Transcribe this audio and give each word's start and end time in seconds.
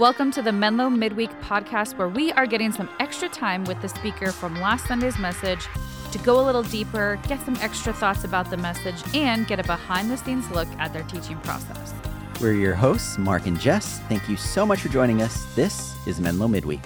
Welcome 0.00 0.32
to 0.32 0.42
the 0.42 0.50
Menlo 0.50 0.90
Midweek 0.90 1.30
podcast, 1.40 1.96
where 1.96 2.08
we 2.08 2.32
are 2.32 2.46
getting 2.46 2.72
some 2.72 2.90
extra 2.98 3.28
time 3.28 3.62
with 3.62 3.80
the 3.80 3.88
speaker 3.88 4.32
from 4.32 4.60
last 4.60 4.88
Sunday's 4.88 5.20
message 5.20 5.68
to 6.10 6.18
go 6.18 6.40
a 6.40 6.44
little 6.44 6.64
deeper, 6.64 7.16
get 7.28 7.40
some 7.42 7.54
extra 7.60 7.92
thoughts 7.92 8.24
about 8.24 8.50
the 8.50 8.56
message, 8.56 9.00
and 9.14 9.46
get 9.46 9.60
a 9.60 9.62
behind 9.62 10.10
the 10.10 10.16
scenes 10.16 10.50
look 10.50 10.66
at 10.80 10.92
their 10.92 11.04
teaching 11.04 11.38
process. 11.42 11.94
We're 12.40 12.54
your 12.54 12.74
hosts, 12.74 13.18
Mark 13.18 13.46
and 13.46 13.60
Jess. 13.60 14.00
Thank 14.08 14.28
you 14.28 14.36
so 14.36 14.66
much 14.66 14.80
for 14.80 14.88
joining 14.88 15.22
us. 15.22 15.44
This 15.54 15.94
is 16.08 16.18
Menlo 16.18 16.48
Midweek. 16.48 16.80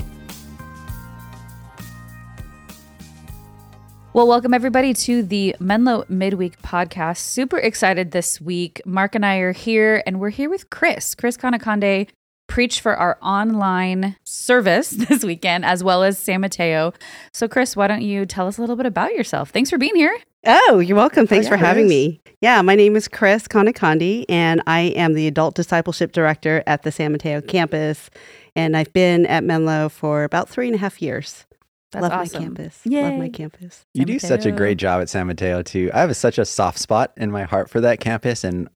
Well, 4.13 4.29
welcome 4.29 4.53
everybody 4.53 4.93
to 4.93 5.23
the 5.23 5.57
Menlo 5.61 6.05
Midweek 6.11 6.61
podcast. 6.61 7.19
Super 7.19 7.57
excited 7.57 8.11
this 8.11 8.39
week. 8.39 8.83
Mark 8.85 9.15
and 9.15 9.25
I 9.25 9.37
are 9.39 9.53
here, 9.53 10.03
and 10.05 10.21
we're 10.21 10.29
here 10.29 10.51
with 10.51 10.69
Chris. 10.69 11.15
Chris 11.15 11.39
Conacande 11.39 12.09
preached 12.49 12.81
for 12.81 12.97
our 12.97 13.17
online 13.23 14.17
service 14.25 14.91
this 15.09 15.23
weekend, 15.23 15.65
as 15.65 15.85
well 15.85 16.03
as 16.03 16.19
San 16.19 16.41
Mateo. 16.41 16.93
So, 17.33 17.47
Chris, 17.47 17.77
why 17.77 17.87
don't 17.87 18.03
you 18.03 18.27
tell 18.27 18.49
us 18.49 18.59
a 18.59 18.61
little 18.61 18.75
bit 18.77 18.87
about 18.87 19.15
yourself? 19.15 19.51
Thanks 19.51 19.71
for 19.71 19.79
being 19.79 19.95
here. 19.95 20.19
Oh, 20.45 20.79
you're 20.79 20.97
welcome. 20.97 21.27
Thanks 21.27 21.47
Hi, 21.47 21.51
for 21.53 21.57
having 21.57 21.85
Chris. 21.85 21.91
me. 21.91 22.21
Yeah, 22.41 22.63
my 22.63 22.75
name 22.75 22.97
is 22.97 23.09
Chris 23.09 23.47
Conacandi, 23.49 24.25
and 24.29 24.63
I 24.67 24.81
am 24.81 25.15
the 25.15 25.27
Adult 25.27 25.55
Discipleship 25.55 26.13
Director 26.13 26.63
at 26.67 26.83
the 26.83 26.93
San 26.93 27.13
Mateo 27.13 27.41
campus. 27.41 28.11
And 28.57 28.77
I've 28.77 28.93
been 28.93 29.27
at 29.27 29.45
Menlo 29.45 29.89
for 29.89 30.25
about 30.25 30.49
three 30.49 30.67
and 30.67 30.75
a 30.75 30.79
half 30.79 31.01
years. 31.03 31.45
That's 31.91 32.03
Love 32.03 32.13
awesome. 32.13 32.41
my 32.41 32.47
campus. 32.47 32.81
Love 32.85 33.15
my 33.15 33.29
campus. 33.29 33.87
You 33.95 34.01
San 34.01 34.07
do 34.07 34.19
such 34.19 34.47
a 34.47 34.53
great 34.53 34.79
job 34.79 35.01
at 35.01 35.09
San 35.09 35.27
Mateo, 35.27 35.63
too. 35.63 35.91
I 35.95 36.01
have 36.01 36.15
such 36.17 36.39
a 36.39 36.45
soft 36.45 36.79
spot 36.79 37.13
in 37.17 37.31
my 37.31 37.45
heart 37.45 37.71
for 37.71 37.81
that 37.81 37.99
campus. 37.99 38.45
And 38.45 38.69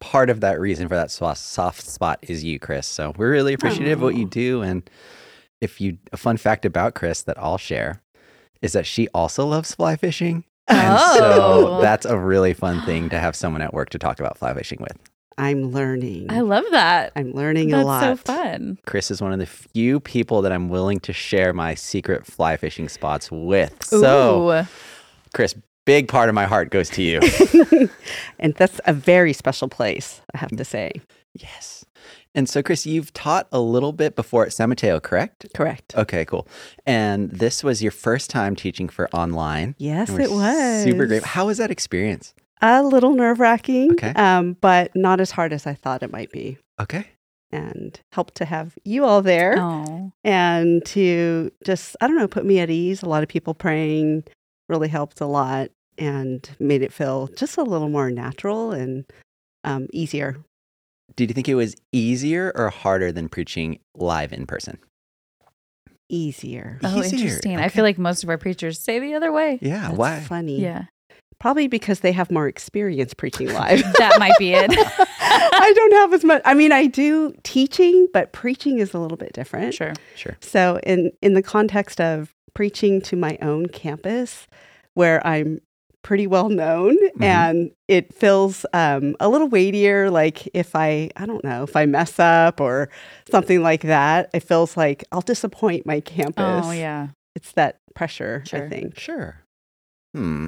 part 0.00 0.30
of 0.30 0.40
that 0.40 0.60
reason 0.60 0.88
for 0.88 0.94
that 0.94 1.10
soft 1.10 1.86
spot 1.88 2.18
is 2.22 2.44
you, 2.44 2.58
Chris. 2.58 2.86
So 2.86 3.12
we're 3.16 3.30
really 3.32 3.52
appreciative 3.52 3.98
of 3.98 4.02
what 4.02 4.14
you 4.16 4.24
do. 4.24 4.62
And 4.62 4.88
if 5.60 5.80
you, 5.80 5.98
a 6.12 6.16
fun 6.16 6.36
fact 6.36 6.64
about 6.64 6.94
Chris 6.94 7.22
that 7.22 7.38
I'll 7.38 7.58
share 7.58 8.00
is 8.62 8.72
that 8.72 8.86
she 8.86 9.08
also 9.08 9.46
loves 9.46 9.74
fly 9.74 9.96
fishing. 9.96 10.44
And 10.68 10.96
Oh. 10.98 11.16
so 11.18 11.80
that's 11.80 12.04
a 12.06 12.18
really 12.18 12.52
fun 12.54 12.82
thing 12.84 13.08
to 13.10 13.18
have 13.18 13.34
someone 13.34 13.62
at 13.62 13.72
work 13.72 13.90
to 13.90 13.98
talk 13.98 14.20
about 14.20 14.36
fly 14.38 14.52
fishing 14.54 14.78
with. 14.80 14.96
I'm 15.38 15.70
learning. 15.70 16.26
I 16.30 16.40
love 16.40 16.64
that. 16.72 17.12
I'm 17.14 17.32
learning 17.32 17.68
That's 17.68 17.82
a 17.84 17.86
lot. 17.86 18.02
so 18.02 18.16
fun. 18.16 18.78
Chris 18.86 19.10
is 19.12 19.22
one 19.22 19.32
of 19.32 19.38
the 19.38 19.46
few 19.46 20.00
people 20.00 20.42
that 20.42 20.50
I'm 20.50 20.68
willing 20.68 20.98
to 21.00 21.12
share 21.12 21.52
my 21.52 21.74
secret 21.76 22.26
fly 22.26 22.56
fishing 22.56 22.88
spots 22.88 23.30
with. 23.30 23.84
So, 23.84 24.50
Ooh. 24.50 24.66
Chris, 25.32 25.54
big 25.88 26.06
part 26.08 26.28
of 26.28 26.34
my 26.34 26.44
heart 26.46 26.70
goes 26.70 26.88
to 26.90 27.02
you. 27.02 27.20
and 28.38 28.54
that's 28.54 28.80
a 28.84 28.92
very 28.92 29.32
special 29.32 29.68
place, 29.68 30.20
I 30.34 30.38
have 30.38 30.50
to 30.56 30.64
say. 30.64 30.92
yes. 31.34 31.84
And 32.34 32.48
so, 32.48 32.62
Chris, 32.62 32.86
you've 32.86 33.12
taught 33.14 33.48
a 33.52 33.58
little 33.60 33.92
bit 33.92 34.14
before 34.14 34.44
at 34.44 34.52
San 34.52 34.68
Mateo, 34.68 35.00
correct? 35.00 35.46
Correct. 35.54 35.94
Okay, 35.96 36.24
cool. 36.26 36.46
And 36.86 37.30
this 37.30 37.64
was 37.64 37.82
your 37.82 37.90
first 37.90 38.30
time 38.30 38.54
teaching 38.54 38.88
for 38.88 39.08
online. 39.14 39.74
Yes, 39.78 40.10
it 40.10 40.30
was. 40.30 40.84
Super 40.84 41.06
great. 41.06 41.24
How 41.24 41.46
was 41.46 41.56
that 41.58 41.70
experience? 41.70 42.34
A 42.60 42.82
little 42.82 43.14
nerve 43.14 43.40
wracking, 43.40 43.92
Okay. 43.92 44.12
um, 44.14 44.56
but 44.60 44.90
not 44.94 45.20
as 45.20 45.30
hard 45.32 45.52
as 45.52 45.66
I 45.66 45.74
thought 45.74 46.02
it 46.02 46.12
might 46.12 46.30
be. 46.30 46.58
Okay. 46.78 47.06
And 47.50 47.98
helped 48.12 48.34
to 48.36 48.44
have 48.44 48.76
you 48.84 49.04
all 49.04 49.22
there. 49.22 49.56
Oh. 49.58 50.12
and 50.22 50.84
to 50.84 51.50
just 51.64 51.96
i 52.00 52.06
don't 52.06 52.16
know 52.18 52.28
put 52.28 52.44
me 52.44 52.58
at 52.60 52.68
ease 52.68 53.02
a 53.02 53.08
lot 53.08 53.22
of 53.22 53.28
people 53.28 53.54
praying 53.54 54.22
really 54.68 54.88
helped 54.88 55.20
a 55.22 55.26
lot 55.26 55.70
and 55.98 56.48
made 56.58 56.82
it 56.82 56.92
feel 56.92 57.28
just 57.36 57.56
a 57.56 57.62
little 57.62 57.88
more 57.88 58.10
natural 58.10 58.72
and 58.72 59.04
um, 59.64 59.88
easier 59.92 60.36
Did 61.16 61.30
you 61.30 61.34
think 61.34 61.48
it 61.48 61.54
was 61.56 61.74
easier 61.92 62.52
or 62.54 62.70
harder 62.70 63.10
than 63.12 63.28
preaching 63.28 63.80
live 63.94 64.32
in 64.32 64.46
person? 64.46 64.78
easier 66.10 66.78
Oh, 66.82 67.00
Easier, 67.00 67.18
interesting. 67.18 67.56
I 67.58 67.68
feel 67.68 67.84
like 67.84 67.98
most 67.98 68.22
of 68.24 68.30
our 68.30 68.38
preachers 68.38 68.78
say 68.80 68.98
the 68.98 69.14
other 69.14 69.30
way. 69.30 69.58
Yeah. 69.60 69.88
That's 69.88 69.96
why? 69.98 70.20
funny 70.20 70.60
Yeah. 70.60 70.84
probably 71.38 71.68
because 71.68 72.00
they 72.00 72.12
have 72.12 72.30
more 72.30 72.48
experience 72.48 73.12
preaching 73.14 73.52
live 73.52 73.80
that 73.98 74.18
might 74.18 74.36
be 74.38 74.54
it. 74.54 74.70
i 75.20 75.72
don't 75.76 75.92
have 75.92 76.12
as 76.14 76.24
much 76.24 76.40
i 76.46 76.54
mean 76.54 76.72
i 76.72 76.86
do 76.86 77.34
teaching 77.42 78.08
but 78.12 78.32
preaching 78.32 78.78
is 78.78 78.94
a 78.94 78.98
little 78.98 79.18
bit 79.18 79.32
different 79.34 79.74
sure. 79.74 79.92
Sure. 80.16 80.36
So, 80.40 80.80
in 80.84 81.12
in 81.20 81.34
the 81.34 81.42
context 81.42 82.00
of 82.00 82.32
preaching 82.54 83.00
to 83.02 83.14
my 83.16 83.36
own 83.42 83.66
campus, 83.66 84.46
where 84.94 85.24
I'm 85.26 85.60
pretty 86.08 86.26
well 86.26 86.48
known, 86.48 86.96
Mhm. 87.18 87.22
and 87.22 87.70
it 87.86 88.14
feels 88.14 88.64
um, 88.72 89.14
a 89.20 89.28
little 89.28 89.46
weightier. 89.46 90.10
Like 90.10 90.48
if 90.54 90.74
I, 90.74 91.10
I 91.16 91.26
don't 91.26 91.44
know, 91.44 91.64
if 91.64 91.76
I 91.76 91.84
mess 91.84 92.18
up 92.18 92.62
or 92.62 92.88
something 93.30 93.62
like 93.62 93.82
that, 93.82 94.30
it 94.32 94.40
feels 94.40 94.74
like 94.74 95.04
I'll 95.12 95.20
disappoint 95.20 95.84
my 95.84 96.00
campus. 96.00 96.64
Oh, 96.66 96.70
yeah. 96.70 97.08
it's 97.36 97.52
that 97.52 97.76
pressure. 97.94 98.42
Sure. 98.46 98.64
I 98.64 98.68
think. 98.70 98.98
Sure. 98.98 99.42
Hmm. 100.14 100.46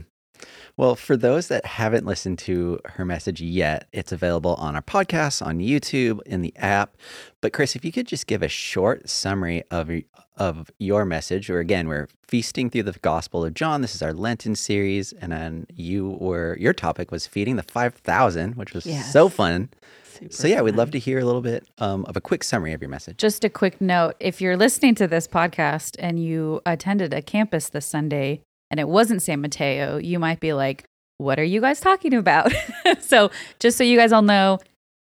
Well, 0.81 0.97
for 0.97 1.15
those 1.15 1.49
that 1.49 1.67
haven't 1.67 2.07
listened 2.07 2.39
to 2.39 2.81
her 2.87 3.05
message 3.05 3.43
yet, 3.43 3.87
it's 3.93 4.13
available 4.13 4.55
on 4.55 4.75
our 4.75 4.81
podcast, 4.81 5.45
on 5.45 5.59
YouTube, 5.59 6.23
in 6.23 6.41
the 6.41 6.57
app. 6.57 6.97
But 7.43 7.53
Chris, 7.53 7.77
if 7.77 7.85
you 7.85 7.93
could 7.93 8.07
just 8.07 8.27
give 8.27 8.43
a 8.43 8.49
short 8.49 9.07
summary 9.11 9.63
of 9.71 9.91
of 10.39 10.71
your 10.79 11.05
message, 11.05 11.51
or 11.51 11.59
again, 11.59 11.87
we're 11.87 12.09
feasting 12.27 12.71
through 12.71 12.85
the 12.85 12.93
Gospel 13.03 13.45
of 13.45 13.53
John. 13.53 13.83
This 13.83 13.95
is 13.95 14.01
our 14.01 14.15
Lenten 14.15 14.55
series, 14.55 15.13
and 15.13 15.33
then 15.33 15.67
you 15.75 16.17
were 16.19 16.57
your 16.59 16.73
topic 16.73 17.11
was 17.11 17.27
feeding 17.27 17.57
the 17.57 17.63
five 17.63 17.93
thousand, 17.97 18.55
which 18.55 18.73
was 18.73 18.87
Yes. 18.87 19.13
so 19.13 19.29
fun. 19.29 19.69
Super 20.05 20.33
So 20.33 20.49
yeah, 20.49 20.63
we'd 20.63 20.77
love 20.77 20.93
to 20.93 20.99
hear 20.99 21.19
a 21.19 21.27
little 21.27 21.43
bit 21.43 21.69
um, 21.77 22.07
of 22.07 22.17
a 22.17 22.23
quick 22.23 22.43
summary 22.43 22.73
of 22.73 22.81
your 22.81 22.89
message. 22.89 23.19
Just 23.19 23.45
a 23.45 23.51
quick 23.51 23.83
note 23.83 24.15
if 24.19 24.41
you're 24.41 24.57
listening 24.57 24.95
to 24.95 25.07
this 25.07 25.29
podcast 25.29 25.97
and 25.99 26.25
you 26.25 26.63
attended 26.65 27.13
a 27.13 27.21
campus 27.21 27.69
this 27.69 27.85
Sunday 27.85 28.41
and 28.71 28.81
it 28.81 28.89
wasn't 28.89 29.23
San 29.23 29.41
Mateo, 29.41 29.97
you 29.97 30.19
might 30.19 30.41
be 30.41 30.53
like, 30.53 30.85
what 31.19 31.39
are 31.39 31.45
you 31.45 31.61
guys 31.61 31.81
talking 31.81 32.15
about? 32.15 32.53
so, 33.01 33.31
just 33.59 33.77
so 33.77 33.85
you 33.85 33.99
guys 33.99 34.13
all 34.13 34.23
know, 34.23 34.59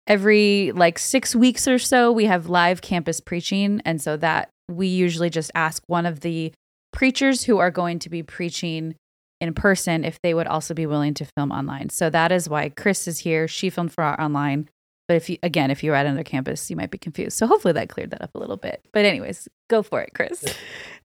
every 0.06 0.72
like 0.72 0.98
six 0.98 1.34
weeks 1.34 1.68
or 1.68 1.78
so, 1.78 2.12
we 2.12 2.24
have 2.24 2.48
live 2.48 2.80
campus 2.80 3.20
preaching. 3.20 3.82
And 3.84 4.00
so 4.00 4.16
that 4.18 4.50
we 4.68 4.86
usually 4.86 5.30
just 5.30 5.50
ask 5.54 5.82
one 5.86 6.06
of 6.06 6.20
the 6.20 6.52
preachers 6.92 7.44
who 7.44 7.58
are 7.58 7.70
going 7.70 7.98
to 8.00 8.08
be 8.08 8.22
preaching 8.22 8.94
in 9.40 9.52
person 9.52 10.04
if 10.04 10.18
they 10.22 10.32
would 10.32 10.46
also 10.46 10.72
be 10.72 10.86
willing 10.86 11.14
to 11.14 11.26
film 11.36 11.52
online. 11.52 11.90
So 11.90 12.08
that 12.10 12.32
is 12.32 12.48
why 12.48 12.70
Chris 12.70 13.06
is 13.06 13.18
here. 13.20 13.46
She 13.46 13.68
filmed 13.68 13.92
for 13.92 14.02
our 14.02 14.18
online. 14.20 14.68
But 15.08 15.16
if 15.16 15.30
you 15.30 15.38
again, 15.42 15.70
if 15.70 15.84
you 15.84 15.90
were 15.90 15.96
at 15.96 16.06
another 16.06 16.24
campus, 16.24 16.68
you 16.68 16.76
might 16.76 16.90
be 16.90 16.98
confused. 16.98 17.36
So 17.36 17.46
hopefully 17.46 17.72
that 17.72 17.88
cleared 17.88 18.10
that 18.10 18.22
up 18.22 18.34
a 18.34 18.38
little 18.38 18.56
bit. 18.56 18.82
But 18.92 19.04
anyways, 19.04 19.48
go 19.68 19.82
for 19.82 20.00
it, 20.00 20.10
Chris. 20.14 20.44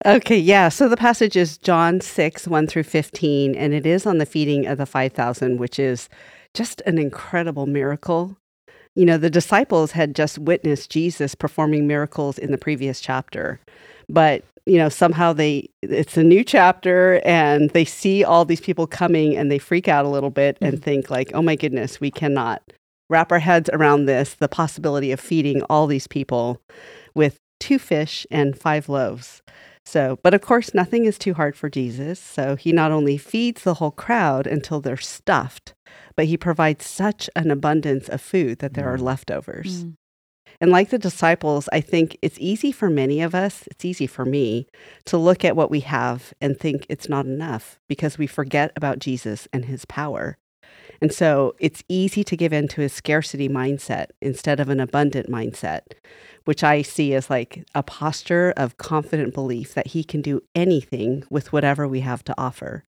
Okay, 0.05 0.37
yeah. 0.37 0.69
So 0.69 0.89
the 0.89 0.97
passage 0.97 1.35
is 1.35 1.59
John 1.59 2.01
6, 2.01 2.47
1 2.47 2.67
through 2.67 2.83
15, 2.83 3.53
and 3.55 3.73
it 3.73 3.85
is 3.85 4.07
on 4.07 4.17
the 4.17 4.25
feeding 4.25 4.65
of 4.65 4.79
the 4.79 4.87
5,000, 4.87 5.59
which 5.59 5.77
is 5.77 6.09
just 6.55 6.81
an 6.87 6.97
incredible 6.97 7.67
miracle. 7.67 8.35
You 8.95 9.05
know, 9.05 9.17
the 9.17 9.29
disciples 9.29 9.91
had 9.91 10.15
just 10.15 10.39
witnessed 10.39 10.89
Jesus 10.89 11.35
performing 11.35 11.87
miracles 11.87 12.37
in 12.37 12.51
the 12.51 12.57
previous 12.57 12.99
chapter, 12.99 13.59
but, 14.09 14.43
you 14.65 14.77
know, 14.77 14.89
somehow 14.89 15.31
they, 15.31 15.69
it's 15.81 16.17
a 16.17 16.23
new 16.23 16.43
chapter 16.43 17.21
and 17.23 17.69
they 17.69 17.85
see 17.85 18.23
all 18.23 18.43
these 18.43 18.59
people 18.59 18.87
coming 18.87 19.37
and 19.37 19.49
they 19.49 19.59
freak 19.59 19.87
out 19.87 20.03
a 20.03 20.09
little 20.09 20.29
bit 20.29 20.57
and 20.59 20.73
mm-hmm. 20.73 20.83
think, 20.83 21.09
like, 21.09 21.31
oh 21.33 21.41
my 21.41 21.55
goodness, 21.55 22.01
we 22.01 22.11
cannot 22.11 22.73
wrap 23.11 23.31
our 23.31 23.39
heads 23.39 23.69
around 23.73 24.05
this 24.05 24.33
the 24.33 24.47
possibility 24.47 25.11
of 25.11 25.19
feeding 25.19 25.61
all 25.63 25.85
these 25.85 26.07
people 26.07 26.61
with 27.13 27.37
two 27.59 27.77
fish 27.77 28.25
and 28.31 28.57
five 28.57 28.89
loaves. 28.89 29.41
So, 29.85 30.17
but 30.23 30.33
of 30.33 30.41
course, 30.41 30.73
nothing 30.73 31.05
is 31.05 31.17
too 31.17 31.33
hard 31.33 31.55
for 31.55 31.69
Jesus. 31.69 32.19
So 32.19 32.55
he 32.55 32.71
not 32.71 32.91
only 32.91 33.17
feeds 33.17 33.63
the 33.63 33.75
whole 33.75 33.91
crowd 33.91 34.47
until 34.47 34.79
they're 34.79 34.97
stuffed, 34.97 35.73
but 36.15 36.25
he 36.25 36.37
provides 36.37 36.85
such 36.85 37.29
an 37.35 37.51
abundance 37.51 38.07
of 38.07 38.21
food 38.21 38.59
that 38.59 38.73
there 38.75 38.87
are 38.87 38.97
Mm. 38.97 39.01
leftovers. 39.03 39.83
Mm. 39.85 39.93
And 40.61 40.69
like 40.71 40.89
the 40.91 40.99
disciples, 40.99 41.67
I 41.73 41.81
think 41.81 42.15
it's 42.21 42.37
easy 42.39 42.71
for 42.71 42.89
many 42.89 43.21
of 43.21 43.33
us, 43.33 43.63
it's 43.71 43.83
easy 43.83 44.05
for 44.05 44.25
me 44.25 44.67
to 45.05 45.17
look 45.17 45.43
at 45.43 45.55
what 45.55 45.71
we 45.71 45.79
have 45.79 46.33
and 46.39 46.57
think 46.57 46.85
it's 46.87 47.09
not 47.09 47.25
enough 47.25 47.79
because 47.89 48.19
we 48.19 48.27
forget 48.27 48.71
about 48.75 48.99
Jesus 48.99 49.47
and 49.51 49.65
his 49.65 49.85
power. 49.85 50.37
And 51.01 51.11
so 51.11 51.55
it's 51.59 51.83
easy 51.89 52.23
to 52.23 52.37
give 52.37 52.53
in 52.53 52.67
to 52.69 52.83
a 52.83 52.89
scarcity 52.89 53.49
mindset 53.49 54.07
instead 54.21 54.59
of 54.59 54.69
an 54.69 54.79
abundant 54.79 55.29
mindset, 55.29 55.81
which 56.45 56.63
I 56.63 56.83
see 56.83 57.15
as 57.15 57.29
like 57.29 57.65
a 57.73 57.81
posture 57.81 58.53
of 58.55 58.77
confident 58.77 59.33
belief 59.33 59.73
that 59.73 59.87
he 59.87 60.03
can 60.03 60.21
do 60.21 60.41
anything 60.53 61.23
with 61.29 61.51
whatever 61.51 61.87
we 61.87 62.01
have 62.01 62.23
to 62.25 62.35
offer. 62.37 62.83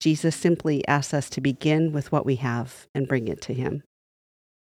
Jesus 0.00 0.36
simply 0.36 0.86
asks 0.86 1.14
us 1.14 1.30
to 1.30 1.40
begin 1.40 1.92
with 1.92 2.12
what 2.12 2.26
we 2.26 2.36
have 2.36 2.86
and 2.94 3.08
bring 3.08 3.28
it 3.28 3.40
to 3.42 3.54
him. 3.54 3.82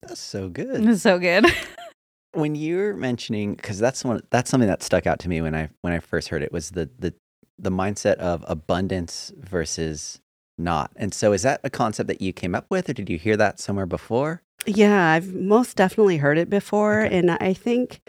That's 0.02 0.20
so 0.20 0.50
good. 0.50 0.86
It's 0.86 1.04
so 1.04 1.18
good. 1.18 1.46
when 2.34 2.56
you're 2.56 2.96
mentioning 2.96 3.56
because 3.56 3.78
that's 3.78 4.04
one 4.06 4.22
that's 4.30 4.50
something 4.50 4.70
that 4.70 4.82
stuck 4.82 5.06
out 5.06 5.20
to 5.20 5.30
me 5.30 5.42
when 5.42 5.54
I 5.54 5.70
when 5.82 5.94
I 5.94 6.00
first 6.00 6.30
heard 6.30 6.42
it 6.42 6.52
was 6.52 6.72
the 6.72 6.90
the 6.98 7.14
the 7.60 7.70
mindset 7.70 8.16
of 8.16 8.44
abundance 8.48 9.32
versus 9.38 10.21
not. 10.62 10.92
And 10.96 11.14
so 11.14 11.34
is 11.34 11.42
that 11.44 11.60
a 11.64 11.70
concept 11.70 12.08
that 12.08 12.22
you 12.22 12.32
came 12.34 12.56
up 12.56 12.66
with 12.70 12.90
or 12.90 12.94
did 12.94 13.10
you 13.10 13.18
hear 13.18 13.36
that 13.38 13.60
somewhere 13.60 13.86
before? 13.86 14.42
Yeah, 14.66 15.08
I've 15.10 15.34
most 15.34 15.76
definitely 15.76 16.18
heard 16.18 16.38
it 16.38 16.50
before. 16.50 17.02
Okay. 17.06 17.18
And 17.18 17.32
I 17.32 17.54
think 17.54 18.00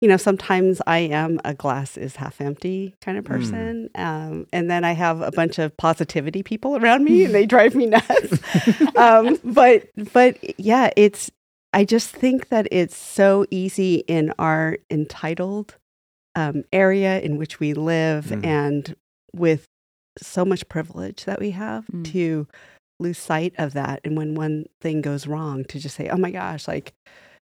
you 0.00 0.08
know, 0.08 0.16
sometimes 0.16 0.80
I 0.86 0.98
am 0.98 1.40
a 1.44 1.54
glass 1.54 1.96
is 1.96 2.14
half 2.14 2.40
empty 2.40 2.94
kind 3.02 3.18
of 3.18 3.24
Mm. 3.24 3.28
person. 3.28 3.90
Um, 3.96 4.46
and 4.52 4.70
then 4.70 4.84
I 4.84 4.92
have 4.92 5.20
a 5.22 5.32
bunch 5.32 5.58
of 5.58 5.76
positivity 5.76 6.44
people 6.44 6.76
around 6.76 7.02
me 7.02 7.24
and 7.24 7.34
they 7.34 7.46
drive 7.54 7.74
me 7.74 7.86
nuts. 7.86 8.38
um, 8.94 9.36
but, 9.42 9.88
but 10.12 10.38
yeah, 10.56 10.90
it's, 10.96 11.32
I 11.72 11.84
just 11.84 12.10
think 12.10 12.48
that 12.50 12.68
it's 12.70 12.96
so 12.96 13.44
easy 13.50 13.96
in 14.06 14.32
our 14.38 14.78
entitled 14.88 15.74
um, 16.36 16.62
area 16.72 17.18
in 17.20 17.36
which 17.36 17.58
we 17.58 17.74
live 17.74 18.26
Mm. 18.26 18.46
and 18.46 18.96
with 19.34 19.64
so 20.22 20.44
much 20.44 20.68
privilege 20.68 21.24
that 21.24 21.40
we 21.40 21.50
have 21.52 21.86
Mm. 21.92 22.04
to 22.12 22.46
lose 23.00 23.18
sight 23.18 23.54
of 23.58 23.72
that. 23.74 24.00
And 24.04 24.16
when 24.16 24.34
one 24.34 24.66
thing 24.80 25.00
goes 25.00 25.26
wrong, 25.26 25.64
to 25.66 25.78
just 25.78 25.96
say, 25.96 26.08
oh 26.08 26.16
my 26.16 26.30
gosh, 26.30 26.66
like, 26.66 26.92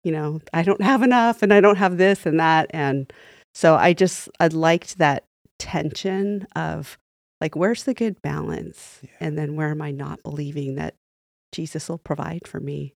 you 0.04 0.12
know, 0.12 0.40
I 0.52 0.62
don't 0.62 0.82
have 0.82 1.02
enough 1.02 1.42
and 1.42 1.52
I 1.52 1.60
don't 1.60 1.76
have 1.78 1.98
this 1.98 2.26
and 2.26 2.38
that. 2.40 2.66
And 2.70 3.12
so 3.54 3.76
I 3.76 3.92
just, 3.92 4.28
I 4.40 4.48
liked 4.48 4.98
that 4.98 5.24
tension 5.58 6.46
of 6.56 6.98
like, 7.40 7.54
where's 7.54 7.84
the 7.84 7.94
good 7.94 8.20
balance? 8.22 9.00
Yeah. 9.02 9.10
And 9.20 9.38
then 9.38 9.56
where 9.56 9.70
am 9.70 9.82
I 9.82 9.90
not 9.92 10.22
believing 10.22 10.74
that 10.76 10.94
Jesus 11.52 11.88
will 11.88 11.98
provide 11.98 12.46
for 12.46 12.60
me? 12.60 12.92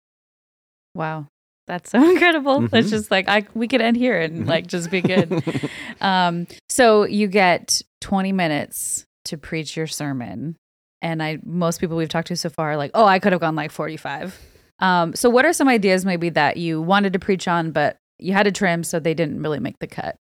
Wow. 0.95 1.27
That's 1.67 1.91
so 1.91 2.03
incredible. 2.11 2.65
It's 2.73 2.89
Mhm. 2.89 2.91
just 2.91 3.11
like 3.11 3.29
I 3.29 3.47
we 3.55 3.69
could 3.69 3.81
end 3.81 3.97
here 3.97 4.19
and 4.21 4.45
Mhm. 4.45 4.49
like 4.49 4.67
just 4.67 4.91
be 4.91 5.01
good. 5.03 5.41
um 6.01 6.47
so 6.69 7.05
you 7.05 7.29
get 7.29 7.81
20 8.01 8.33
minutes 8.33 9.05
to 9.31 9.39
preach 9.39 9.77
your 9.77 9.87
sermon 9.87 10.57
and 11.03 11.23
I 11.23 11.39
most 11.45 11.81
people 11.81 11.97
we've 11.97 12.09
talked 12.09 12.29
to 12.29 12.37
so 12.37 12.51
far 12.51 12.73
are 12.73 12.77
like, 12.77 12.91
"Oh, 12.95 13.07
I 13.07 13.19
could 13.19 13.33
have 13.33 13.41
gone 13.41 13.57
like 13.57 13.71
45." 13.71 14.39
Um 14.79 15.15
so 15.15 15.29
what 15.29 15.45
are 15.45 15.53
some 15.53 15.69
ideas 15.69 16.05
maybe 16.05 16.31
that 16.31 16.57
you 16.57 16.81
wanted 16.81 17.13
to 17.13 17.19
preach 17.19 17.49
on 17.49 17.71
but 17.71 17.97
you 18.19 18.33
had 18.33 18.45
to 18.45 18.53
trim 18.53 18.85
so 18.85 18.99
they 18.99 19.15
didn't 19.15 19.43
really 19.43 19.61
make 19.61 19.79
the 19.79 19.87
cut? 19.87 20.17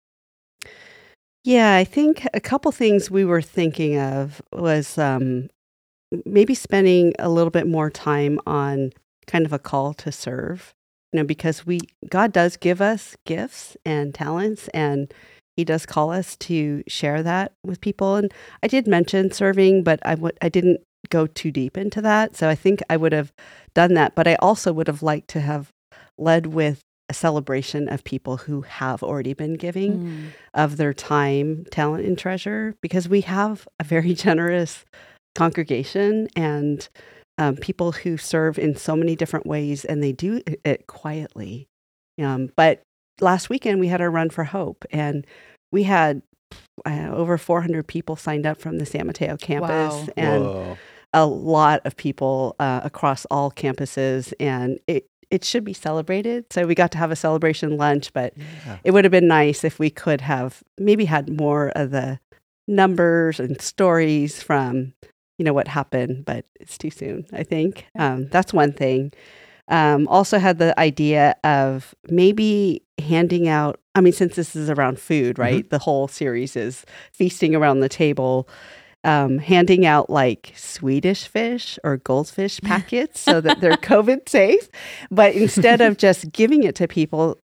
Yeah, 1.43 1.75
I 1.75 1.83
think 1.83 2.27
a 2.33 2.39
couple 2.39 2.71
things 2.71 3.11
we 3.11 3.23
were 3.23 3.41
thinking 3.41 3.99
of 3.99 4.41
was 4.51 4.97
um, 4.97 5.49
maybe 6.25 6.55
spending 6.55 7.13
a 7.19 7.29
little 7.29 7.51
bit 7.51 7.67
more 7.67 7.91
time 7.91 8.39
on 8.47 8.91
kind 9.27 9.45
of 9.45 9.53
a 9.53 9.59
call 9.59 9.93
to 9.93 10.11
serve. 10.11 10.73
You 11.13 11.19
know, 11.19 11.23
because 11.23 11.65
we 11.65 11.79
God 12.09 12.33
does 12.33 12.57
give 12.57 12.81
us 12.81 13.15
gifts 13.25 13.77
and 13.85 14.13
talents, 14.13 14.67
and 14.69 15.13
He 15.57 15.63
does 15.63 15.85
call 15.85 16.11
us 16.11 16.35
to 16.37 16.83
share 16.87 17.23
that 17.23 17.53
with 17.63 17.81
people. 17.81 18.15
And 18.15 18.33
I 18.61 18.67
did 18.67 18.87
mention 18.87 19.31
serving, 19.31 19.83
but 19.83 19.99
I 20.05 20.15
w- 20.15 20.35
I 20.41 20.49
didn't 20.49 20.81
go 21.09 21.27
too 21.27 21.51
deep 21.51 21.77
into 21.77 22.01
that. 22.01 22.35
So 22.35 22.49
I 22.49 22.55
think 22.55 22.81
I 22.89 22.97
would 22.97 23.13
have 23.13 23.31
done 23.73 23.93
that, 23.93 24.15
but 24.15 24.27
I 24.27 24.35
also 24.35 24.73
would 24.73 24.87
have 24.87 25.03
liked 25.03 25.27
to 25.29 25.39
have 25.41 25.69
led 26.17 26.47
with 26.47 26.81
a 27.07 27.13
celebration 27.13 27.87
of 27.87 28.03
people 28.03 28.37
who 28.37 28.61
have 28.61 29.03
already 29.03 29.33
been 29.33 29.53
giving 29.53 29.99
Mm. 29.99 30.27
of 30.55 30.77
their 30.77 30.93
time, 30.93 31.65
talent, 31.69 32.03
and 32.05 32.17
treasure 32.17 32.73
because 32.81 33.07
we 33.07 33.21
have 33.21 33.67
a 33.79 33.83
very 33.83 34.13
generous 34.25 34.83
congregation 35.35 36.27
and 36.35 36.87
um, 37.37 37.57
people 37.57 37.91
who 37.91 38.17
serve 38.17 38.57
in 38.57 38.75
so 38.75 38.95
many 38.95 39.15
different 39.15 39.45
ways 39.45 39.85
and 39.85 40.01
they 40.01 40.11
do 40.13 40.41
it- 40.47 40.59
it 40.63 40.87
quietly. 40.87 41.67
Um, 42.19 42.49
but 42.55 42.81
last 43.21 43.49
weekend 43.49 43.79
we 43.79 43.87
had 43.87 44.01
our 44.01 44.11
Run 44.11 44.29
for 44.29 44.43
Hope 44.43 44.85
and 44.91 45.25
we 45.71 45.83
had 45.83 46.21
uh, 46.85 47.09
over 47.11 47.37
400 47.37 47.87
people 47.87 48.15
signed 48.15 48.45
up 48.45 48.59
from 48.59 48.77
the 48.77 48.85
San 48.85 49.07
Mateo 49.07 49.37
campus 49.37 49.69
Wow. 49.69 50.07
and 50.17 50.45
Whoa. 50.45 50.77
a 51.13 51.25
lot 51.25 51.81
of 51.85 51.95
people 51.95 52.55
uh, 52.59 52.81
across 52.83 53.25
all 53.25 53.51
campuses 53.51 54.33
and 54.39 54.79
it, 54.87 55.07
it 55.31 55.43
should 55.43 55.63
be 55.63 55.73
celebrated. 55.73 56.45
So 56.53 56.65
we 56.67 56.75
got 56.75 56.91
to 56.91 56.97
have 56.97 57.11
a 57.11 57.15
celebration 57.15 57.77
lunch, 57.77 58.13
but 58.13 58.33
Yeah. 58.37 58.77
it 58.83 58.91
would 58.91 59.05
have 59.05 59.11
been 59.11 59.27
nice 59.27 59.63
if 59.63 59.79
we 59.79 59.89
could 59.89 60.21
have 60.21 60.63
maybe 60.77 61.05
had 61.05 61.29
more 61.29 61.69
of 61.75 61.91
the 61.91 62.19
numbers 62.67 63.39
and 63.39 63.61
stories 63.61 64.41
from 64.41 64.93
you 65.37 65.43
know 65.45 65.53
what 65.53 65.67
happened 65.67 66.25
but 66.25 66.45
it's 66.59 66.79
too 66.79 66.89
soon 66.89 67.23
i 67.31 67.43
think 67.43 67.85
um, 67.99 68.25
that's 68.29 68.51
one 68.53 68.71
thing 68.73 69.11
um, 69.67 70.07
also 70.07 70.37
had 70.39 70.57
the 70.59 70.77
idea 70.79 71.35
of 71.43 71.95
maybe 72.09 72.81
handing 72.99 73.47
out 73.47 73.79
i 73.95 74.01
mean 74.01 74.13
since 74.13 74.35
this 74.35 74.55
is 74.55 74.69
around 74.69 74.99
food 74.99 75.37
right 75.37 75.69
the 75.69 75.79
whole 75.79 76.07
series 76.07 76.55
is 76.55 76.85
feasting 77.11 77.55
around 77.55 77.79
the 77.81 77.89
table 77.89 78.47
um, 79.03 79.37
handing 79.37 79.85
out 79.85 80.09
like 80.09 80.53
swedish 80.55 81.27
fish 81.27 81.77
or 81.83 81.97
goldfish 81.97 82.59
packets 82.61 83.19
so 83.19 83.41
that 83.41 83.59
they're 83.59 83.71
covid 83.91 84.27
safe 84.29 84.69
but 85.11 85.33
instead 85.35 85.81
of 85.81 85.97
just 85.97 86.31
giving 86.31 86.63
it 86.63 86.75
to 86.75 86.87
people 86.87 87.37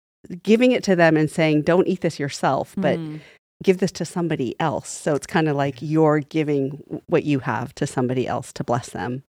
giving 0.43 0.71
it 0.71 0.83
to 0.83 0.95
them 0.95 1.15
and 1.17 1.29
saying, 1.31 1.61
don't 1.61 1.87
eat 1.87 2.01
this 2.01 2.19
yourself, 2.19 2.75
but 2.77 2.99
Mm. 2.99 3.21
give 3.63 3.77
this 3.77 3.91
to 3.93 4.05
somebody 4.05 4.53
else. 4.59 4.89
So 4.89 5.15
it's 5.15 5.25
kind 5.25 5.47
of 5.47 5.55
like 5.55 5.77
you're 5.81 6.19
giving 6.19 6.83
what 7.07 7.23
you 7.23 7.39
have 7.39 7.73
to 7.75 7.87
somebody 7.87 8.27
else 8.27 8.51
to 8.53 8.63
bless 8.63 8.89
them. 8.89 9.23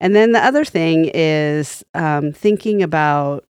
And 0.00 0.16
then 0.16 0.32
the 0.32 0.44
other 0.44 0.64
thing 0.64 1.10
is 1.12 1.84
um, 1.94 2.32
thinking 2.32 2.82
about 2.82 3.44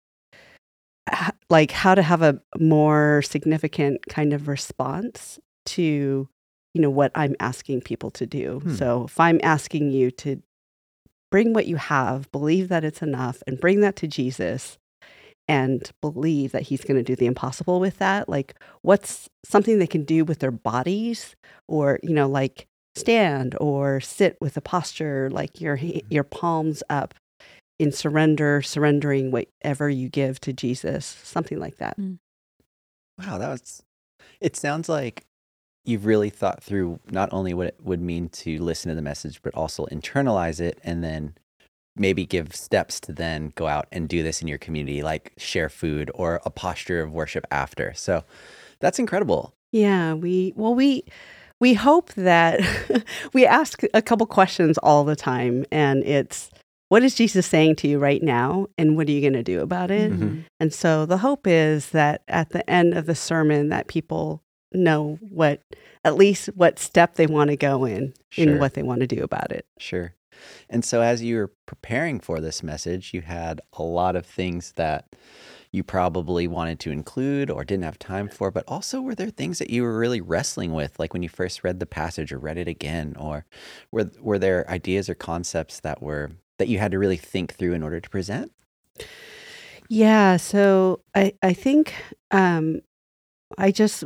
h- 1.11 1.31
like 1.49 1.71
how 1.71 1.95
to 1.95 2.01
have 2.01 2.21
a 2.21 2.39
more 2.59 3.21
significant 3.21 4.07
kind 4.07 4.33
of 4.33 4.47
response 4.47 5.39
to 5.67 6.29
you 6.73 6.81
know 6.81 6.89
what 6.89 7.11
I'm 7.15 7.35
asking 7.39 7.81
people 7.81 8.11
to 8.11 8.25
do. 8.25 8.59
Hmm. 8.59 8.75
So 8.75 9.05
if 9.05 9.19
I'm 9.19 9.39
asking 9.43 9.91
you 9.91 10.11
to 10.11 10.41
bring 11.31 11.53
what 11.53 11.65
you 11.65 11.75
have, 11.75 12.31
believe 12.31 12.69
that 12.69 12.83
it's 12.83 13.01
enough 13.01 13.41
and 13.47 13.59
bring 13.59 13.81
that 13.81 13.95
to 13.97 14.07
Jesus 14.07 14.77
and 15.47 15.89
believe 16.01 16.51
that 16.51 16.63
he's 16.63 16.83
going 16.83 16.97
to 16.97 17.03
do 17.03 17.15
the 17.15 17.25
impossible 17.25 17.79
with 17.79 17.97
that 17.99 18.27
like 18.27 18.55
what's 18.81 19.29
something 19.45 19.79
they 19.79 19.87
can 19.87 20.03
do 20.03 20.25
with 20.25 20.39
their 20.39 20.51
bodies 20.51 21.35
or 21.67 21.99
you 22.03 22.13
know 22.13 22.27
like 22.27 22.67
stand 22.97 23.55
or 23.59 23.99
sit 23.99 24.37
with 24.41 24.57
a 24.57 24.61
posture 24.61 25.29
like 25.31 25.61
your 25.61 25.77
mm-hmm. 25.77 25.99
your 26.09 26.23
palms 26.23 26.83
up 26.89 27.13
in 27.79 27.91
surrender 27.91 28.61
surrendering 28.61 29.31
whatever 29.31 29.89
you 29.89 30.09
give 30.09 30.39
to 30.39 30.51
Jesus 30.51 31.05
something 31.05 31.59
like 31.59 31.77
that 31.77 31.99
mm. 31.99 32.17
Wow, 33.17 33.37
that 33.37 33.49
was. 33.49 33.83
It 34.39 34.55
sounds 34.55 34.87
like 34.87 35.25
you've 35.85 36.05
really 36.05 36.29
thought 36.29 36.61
through 36.61 36.99
not 37.09 37.31
only 37.31 37.53
what 37.53 37.67
it 37.67 37.77
would 37.81 38.01
mean 38.01 38.29
to 38.29 38.61
listen 38.61 38.89
to 38.89 38.95
the 38.95 39.01
message, 39.01 39.41
but 39.41 39.53
also 39.55 39.85
internalize 39.87 40.59
it 40.59 40.79
and 40.83 41.03
then 41.03 41.33
maybe 41.95 42.25
give 42.25 42.55
steps 42.55 42.99
to 42.99 43.11
then 43.11 43.51
go 43.55 43.67
out 43.67 43.87
and 43.91 44.07
do 44.07 44.21
this 44.21 44.41
in 44.41 44.47
your 44.47 44.59
community, 44.59 45.01
like 45.01 45.33
share 45.37 45.69
food 45.69 46.11
or 46.13 46.41
a 46.45 46.51
posture 46.51 47.01
of 47.01 47.11
worship 47.11 47.47
after. 47.49 47.93
So 47.95 48.23
that's 48.79 48.99
incredible. 48.99 49.53
Yeah, 49.71 50.13
we 50.13 50.53
well 50.55 50.75
we 50.75 51.03
we 51.59 51.73
hope 51.73 52.13
that 52.13 52.59
we 53.33 53.45
ask 53.45 53.81
a 53.93 54.01
couple 54.01 54.25
questions 54.25 54.77
all 54.79 55.03
the 55.03 55.15
time 55.15 55.65
and 55.71 56.03
it's 56.03 56.49
what 56.89 57.03
is 57.03 57.15
Jesus 57.15 57.45
saying 57.45 57.75
to 57.77 57.87
you 57.87 57.99
right 57.99 58.23
now 58.23 58.67
and 58.77 58.95
what 58.95 59.07
are 59.09 59.11
you 59.11 59.19
going 59.19 59.33
to 59.33 59.43
do 59.43 59.59
about 59.61 59.91
it? 59.91 60.11
Mhm. 60.11 60.45
And 60.59 60.73
so 60.73 61.05
the 61.05 61.17
hope 61.17 61.45
is 61.45 61.89
that 61.89 62.21
at 62.29 62.51
the 62.51 62.67
end 62.69 62.93
of 62.93 63.05
the 63.07 63.15
sermon 63.15 63.67
that 63.69 63.87
people 63.87 64.41
know 64.73 65.17
what 65.21 65.61
at 66.05 66.15
least 66.15 66.47
what 66.55 66.79
step 66.79 67.15
they 67.15 67.27
want 67.27 67.49
to 67.49 67.57
go 67.57 67.83
in 67.85 68.13
Sure. 68.29 68.43
in 68.47 68.59
what 68.59 68.73
they 68.73 68.83
want 68.83 69.01
to 69.01 69.07
do 69.07 69.21
about 69.23 69.51
it. 69.51 69.65
Sure. 69.79 70.13
And 70.69 70.85
so, 70.85 71.01
as 71.01 71.23
you 71.23 71.35
were 71.37 71.51
preparing 71.65 72.19
for 72.19 72.39
this 72.39 72.61
message, 72.61 73.11
you 73.13 73.21
had 73.21 73.59
a 73.73 73.81
lot 73.83 74.15
of 74.15 74.25
things 74.25 74.73
that 74.75 75.05
you 75.71 75.83
probably 75.83 76.47
wanted 76.47 76.79
to 76.81 76.91
include 76.91 77.49
or 77.49 77.63
didn't 77.65 77.83
have 77.83 77.99
time 77.99 78.29
for, 78.29 78.51
but 78.51 78.63
also 78.67 79.01
were 79.01 79.15
there 79.15 79.29
things 79.29 79.59
that 79.59 79.69
you 79.69 79.83
were 79.83 79.97
really 79.97 80.21
wrestling 80.21 80.73
with, 80.73 80.97
like 80.99 81.13
when 81.13 81.23
you 81.23 81.29
first 81.29 81.63
read 81.63 81.79
the 81.79 81.85
passage 81.85 82.31
or 82.31 82.39
read 82.39 82.57
it 82.57 82.67
again, 82.67 83.15
or 83.19 83.45
were 83.91 84.09
were 84.19 84.39
there 84.39 84.69
ideas 84.69 85.09
or 85.09 85.15
concepts 85.15 85.79
that 85.81 86.01
were 86.01 86.31
that 86.59 86.67
you 86.67 86.79
had 86.79 86.91
to 86.91 86.99
really 86.99 87.17
think 87.17 87.53
through 87.53 87.73
in 87.73 87.83
order 87.83 87.99
to 87.99 88.09
present? 88.09 88.51
Yeah, 89.89 90.37
so 90.37 91.01
I 91.15 91.33
I 91.41 91.53
think 91.53 91.93
um 92.31 92.81
I 93.57 93.71
just 93.71 94.03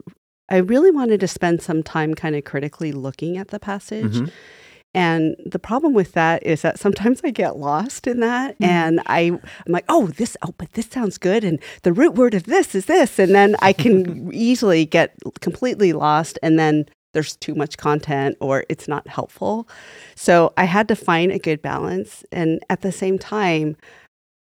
I 0.50 0.58
really 0.58 0.91
wanted 0.91 1.22
to 1.22 1.30
spend 1.30 1.62
some 1.62 1.84
time 1.84 2.15
kind 2.15 2.36
of 2.36 2.46
critically 2.46 2.91
looking 2.94 3.38
at 3.38 3.50
the 3.50 3.60
passage. 3.60 4.24
Mhm. 4.24 4.32
And 4.94 5.36
the 5.46 5.60
problem 5.60 5.94
with 5.94 6.12
that 6.14 6.46
is 6.46 6.62
that 6.64 6.78
sometimes 6.80 7.22
I 7.24 7.32
get 7.32 7.56
lost 7.58 8.08
in 8.08 8.20
that 8.20 8.60
Mhm. 8.60 8.68
and 8.68 9.00
I 9.06 9.22
I'm 9.32 9.40
like, 9.72 9.86
"Oh, 9.88 10.08
this 10.08 10.36
oh, 10.42 10.54
but 10.58 10.74
this 10.74 10.88
sounds 10.88 11.18
good 11.18 11.44
and 11.44 11.60
the 11.84 11.94
root 11.94 12.16
word 12.16 12.34
of 12.34 12.44
this 12.44 12.76
is 12.76 12.86
this." 12.86 13.18
And 13.18 13.34
then 13.34 13.56
I 13.62 13.72
can 13.74 14.32
easily 14.34 14.86
get 14.86 15.14
completely 15.40 15.94
lost 15.94 16.38
and 16.44 16.60
then 16.60 16.86
there's 17.14 17.36
too 17.38 17.56
much 17.56 17.78
content 17.78 18.38
or 18.42 18.66
it's 18.70 18.88
not 18.88 19.08
helpful. 19.08 19.68
So 20.16 20.54
I 20.58 20.66
had 20.66 20.88
to 20.90 20.96
find 20.96 21.32
a 21.32 21.40
good 21.40 21.62
balance 21.62 22.24
and 22.32 22.60
at 22.70 22.82
the 22.82 22.92
same 22.92 23.18
time 23.18 23.76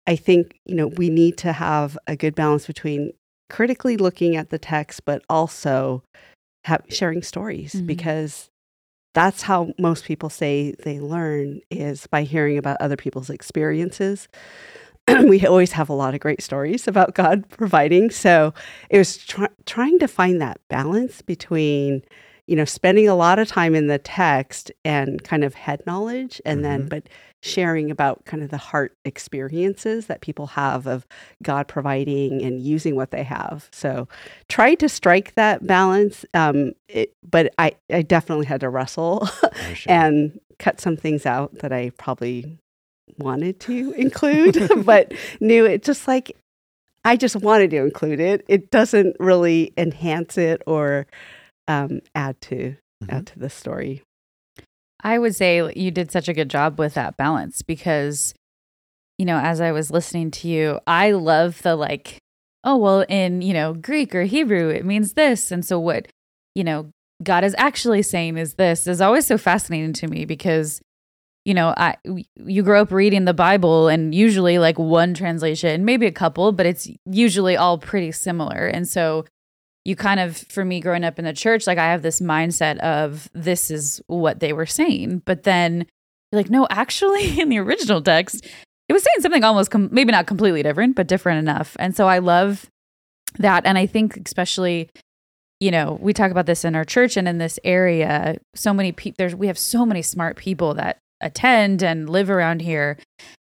I 0.07 0.15
think, 0.15 0.59
you 0.65 0.75
know, 0.75 0.87
we 0.87 1.09
need 1.09 1.37
to 1.39 1.53
have 1.53 1.97
a 2.07 2.15
good 2.15 2.33
balance 2.35 2.65
between 2.67 3.11
critically 3.49 3.95
looking 3.97 4.35
at 4.35 4.49
the 4.49 4.59
text 4.59 5.05
but 5.05 5.21
also 5.29 6.03
ha- 6.65 6.79
sharing 6.89 7.21
stories 7.21 7.73
Mhm. 7.75 7.87
because 7.87 8.49
that's 9.13 9.41
how 9.41 9.71
most 9.77 10.05
people 10.05 10.29
say 10.29 10.73
they 10.83 10.99
learn 10.99 11.59
is 11.69 12.07
by 12.07 12.23
hearing 12.23 12.57
about 12.57 12.77
other 12.79 12.95
people's 12.95 13.29
experiences 13.29 14.27
we 15.27 15.45
always 15.47 15.71
have 15.71 15.89
a 15.89 15.93
lot 15.93 16.13
of 16.13 16.19
great 16.19 16.41
stories 16.43 16.87
about 16.87 17.15
God 17.15 17.49
providing. 17.49 18.11
So 18.11 18.53
it 18.89 18.99
was 18.99 19.17
try- 19.17 19.49
trying 19.65 19.97
to 19.97 20.07
find 20.07 20.39
that 20.41 20.61
balance 20.69 21.23
between, 21.23 22.03
you 22.45 22.55
know, 22.55 22.65
spending 22.65 23.07
a 23.07 23.15
lot 23.15 23.39
of 23.39 23.47
time 23.47 23.73
in 23.73 23.87
the 23.87 23.97
text 23.97 24.71
and 24.85 25.23
kind 25.23 25.43
of 25.43 25.55
head 25.55 25.81
knowledge, 25.87 26.39
and 26.45 26.63
then, 26.63 26.83
Mhm. 26.83 26.89
but 26.89 27.09
sharing 27.41 27.89
about 27.89 28.23
kind 28.25 28.43
of 28.43 28.49
the 28.49 28.57
heart 28.57 28.95
experiences 29.03 30.05
that 30.05 30.21
people 30.21 30.47
have 30.47 30.87
of 30.87 31.05
God 31.41 31.67
providing 31.67 32.41
and 32.41 32.61
using 32.61 32.95
what 32.95 33.11
they 33.11 33.23
have. 33.23 33.67
So 33.71 34.07
try 34.47 34.75
to 34.75 34.87
strike 34.87 35.33
that 35.35 35.65
balance. 35.65 36.25
Um, 36.33 36.73
it, 36.87 37.13
but 37.27 37.53
I, 37.57 37.75
I 37.91 38.03
definitely 38.03 38.45
had 38.45 38.61
to 38.61 38.69
wrestle 38.69 39.27
sure. 39.73 39.91
and 39.91 40.39
cut 40.59 40.79
some 40.79 40.95
things 40.95 41.25
out 41.25 41.59
that 41.59 41.73
I 41.73 41.91
probably 41.97 42.57
wanted 43.17 43.59
to 43.61 43.91
include, 43.93 44.71
but 44.85 45.13
knew 45.39 45.65
it 45.65 45.83
just 45.83 46.07
like 46.07 46.37
I 47.03 47.17
just 47.17 47.35
wanted 47.35 47.71
to 47.71 47.77
include 47.77 48.19
it. 48.19 48.45
It 48.47 48.69
doesn't 48.69 49.15
really 49.19 49.73
enhance 49.75 50.37
it 50.37 50.61
or 50.67 51.07
um, 51.67 52.01
add 52.13 52.39
to 52.41 52.75
add 53.09 53.27
to 53.27 53.39
the 53.39 53.49
story. 53.49 54.03
I 55.03 55.17
would 55.17 55.35
say 55.35 55.71
you 55.75 55.91
did 55.91 56.11
such 56.11 56.27
a 56.27 56.33
good 56.33 56.49
job 56.49 56.79
with 56.79 56.93
that 56.93 57.17
balance 57.17 57.61
because, 57.61 58.33
you 59.17 59.25
know, 59.25 59.37
as 59.37 59.61
I 59.61 59.71
was 59.71 59.91
listening 59.91 60.31
to 60.31 60.47
you, 60.47 60.79
I 60.85 61.11
love 61.11 61.61
the 61.61 61.75
like, 61.75 62.17
oh, 62.63 62.77
well, 62.77 63.01
in, 63.01 63.41
you 63.41 63.53
know, 63.53 63.73
Greek 63.73 64.13
or 64.13 64.23
Hebrew, 64.23 64.69
it 64.69 64.85
means 64.85 65.13
this. 65.13 65.51
And 65.51 65.65
so 65.65 65.79
what, 65.79 66.07
you 66.55 66.63
know, 66.63 66.91
God 67.23 67.43
is 67.43 67.55
actually 67.57 68.01
saying 68.01 68.37
is 68.37 68.55
this 68.55 68.87
is 68.87 69.01
always 69.01 69.25
so 69.25 69.37
fascinating 69.37 69.93
to 69.93 70.07
me 70.07 70.25
because, 70.25 70.81
you 71.45 71.53
know, 71.53 71.73
I 71.75 71.97
you 72.35 72.61
grow 72.63 72.81
up 72.81 72.91
reading 72.91 73.25
the 73.25 73.33
Bible 73.33 73.87
and 73.87 74.13
usually 74.13 74.59
like 74.59 74.77
one 74.77 75.13
translation, 75.13 75.85
maybe 75.85 76.05
a 76.05 76.11
couple, 76.11 76.51
but 76.51 76.65
it's 76.65 76.89
usually 77.05 77.57
all 77.57 77.77
pretty 77.77 78.11
similar. 78.11 78.67
And 78.67 78.87
so 78.87 79.25
you 79.85 79.95
kind 79.95 80.19
of 80.19 80.37
for 80.37 80.63
me 80.63 80.79
growing 80.79 81.03
up 81.03 81.17
in 81.17 81.25
the 81.25 81.33
church 81.33 81.65
like 81.65 81.77
i 81.77 81.85
have 81.85 82.01
this 82.01 82.19
mindset 82.21 82.77
of 82.79 83.29
this 83.33 83.71
is 83.71 84.01
what 84.07 84.39
they 84.39 84.53
were 84.53 84.65
saying. 84.65 85.21
But 85.25 85.43
then 85.43 85.85
you're 86.31 86.41
like 86.41 86.49
no 86.49 86.67
actually 86.69 87.39
in 87.39 87.49
the 87.49 87.59
original 87.59 88.01
text 88.01 88.45
it 88.89 88.93
was 88.93 89.03
saying 89.03 89.21
something 89.21 89.43
almost 89.43 89.71
com- 89.71 89.89
maybe 89.91 90.11
not 90.11 90.27
completely 90.27 90.63
different 90.63 90.95
but 90.95 91.07
different 91.07 91.39
enough. 91.39 91.75
And 91.79 91.95
so 91.95 92.07
i 92.07 92.19
love 92.19 92.69
that. 93.39 93.65
And 93.65 93.77
i 93.77 93.85
think 93.85 94.17
especially 94.25 94.89
you 95.59 95.71
know 95.71 95.97
we 96.01 96.13
talk 96.13 96.31
about 96.31 96.45
this 96.45 96.65
in 96.65 96.75
our 96.75 96.85
church 96.85 97.17
and 97.17 97.27
in 97.27 97.37
this 97.37 97.59
area 97.63 98.37
so 98.55 98.73
many 98.73 98.91
people 98.91 99.15
there's 99.17 99.35
we 99.35 99.47
have 99.47 99.57
so 99.57 99.85
many 99.85 100.01
smart 100.01 100.37
people 100.37 100.73
that 100.75 100.97
attend 101.21 101.83
and 101.83 102.09
live 102.09 102.29
around 102.29 102.61
here. 102.61 102.97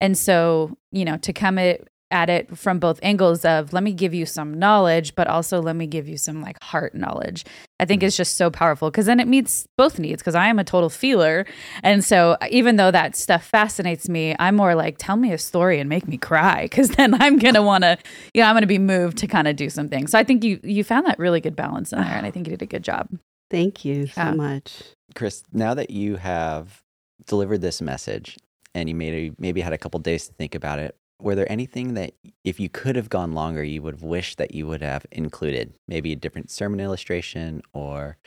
And 0.01 0.17
so 0.17 0.75
you 0.91 1.05
know 1.05 1.17
to 1.17 1.33
come 1.33 1.57
it 1.57 1.87
at 2.11 2.29
it 2.29 2.57
from 2.57 2.79
both 2.79 2.99
angles 3.01 3.43
of 3.43 3.73
let 3.73 3.83
me 3.83 3.91
give 3.91 4.13
you 4.13 4.25
some 4.25 4.53
knowledge 4.53 5.15
but 5.15 5.27
also 5.27 5.61
let 5.61 5.75
me 5.75 5.87
give 5.87 6.07
you 6.07 6.17
some 6.17 6.41
like 6.41 6.61
heart 6.63 6.93
knowledge. 6.93 7.45
I 7.79 7.85
think 7.85 8.01
hmm. 8.01 8.05
is 8.05 8.15
just 8.15 8.37
so 8.37 8.49
powerful 8.51 8.89
because 8.91 9.07
then 9.07 9.19
it 9.19 9.27
meets 9.27 9.67
both 9.77 9.97
needs 9.99 10.21
because 10.21 10.35
i 10.35 10.47
am 10.47 10.59
a 10.59 10.63
total 10.63 10.89
feeler. 10.89 11.45
And 11.81 12.03
so 12.03 12.37
even 12.49 12.75
though 12.75 12.91
that 12.91 13.15
stuff 13.15 13.43
fascinates 13.45 14.07
me 14.07 14.35
i'm 14.39 14.55
more 14.55 14.75
like 14.75 14.97
tell 14.97 15.15
me 15.15 15.33
a 15.33 15.37
story 15.37 15.79
and 15.79 15.89
make 15.89 16.07
me 16.07 16.17
cry 16.17 16.63
because 16.63 16.89
then 16.89 17.21
i'm 17.21 17.37
gonna 17.39 17.63
want 17.71 17.83
to 17.83 17.97
you 18.33 18.41
know 18.41 18.47
i'm 18.47 18.55
gonna 18.55 18.67
be 18.67 18.79
moved 18.79 19.17
to 19.19 19.27
kind 19.27 19.47
of 19.47 19.55
do 19.55 19.69
something. 19.69 20.07
So 20.07 20.17
i 20.19 20.23
think 20.23 20.43
you 20.43 20.59
you 20.63 20.83
found 20.83 21.05
that 21.07 21.17
really 21.19 21.41
good 21.41 21.55
balance 21.55 21.91
in 21.91 21.99
there 21.99 22.15
and 22.15 22.25
i 22.25 22.31
think 22.33 22.47
you 22.47 22.51
did 22.51 22.61
a 22.61 22.67
good 22.67 22.83
job. 22.83 23.09
Thank 23.49 23.85
you 23.85 24.07
so 24.07 24.21
Yeah. 24.21 24.33
much. 24.33 24.83
Chris, 25.15 25.43
now 25.51 25.73
that 25.75 25.89
you 25.91 26.15
have 26.15 26.81
delivered 27.27 27.61
this 27.61 27.81
message 27.81 28.37
and 28.73 28.89
you 28.89 28.95
maybe 28.95 29.33
maybe 29.37 29.61
had 29.61 29.73
a 29.73 29.77
couple 29.77 29.99
days 29.99 30.27
to 30.27 30.33
think 30.33 30.55
about 30.55 30.79
it, 30.79 30.95
were 31.23 31.35
there 31.35 31.51
anything 31.51 31.93
that 31.93 32.13
if 32.43 32.59
you 32.59 32.69
could 32.69 32.95
have 32.95 33.09
gone 33.09 33.33
longer, 33.33 33.63
you 33.63 33.81
would 33.81 33.95
have 33.95 34.03
wished 34.03 34.37
that 34.37 34.53
you 34.53 34.67
would 34.67 34.81
have 34.81 35.05
included? 35.11 35.73
Maybe 35.87 36.11
a 36.11 36.15
different 36.15 36.51
sermon 36.51 36.79
illustration 36.79 37.61
or 37.73 38.17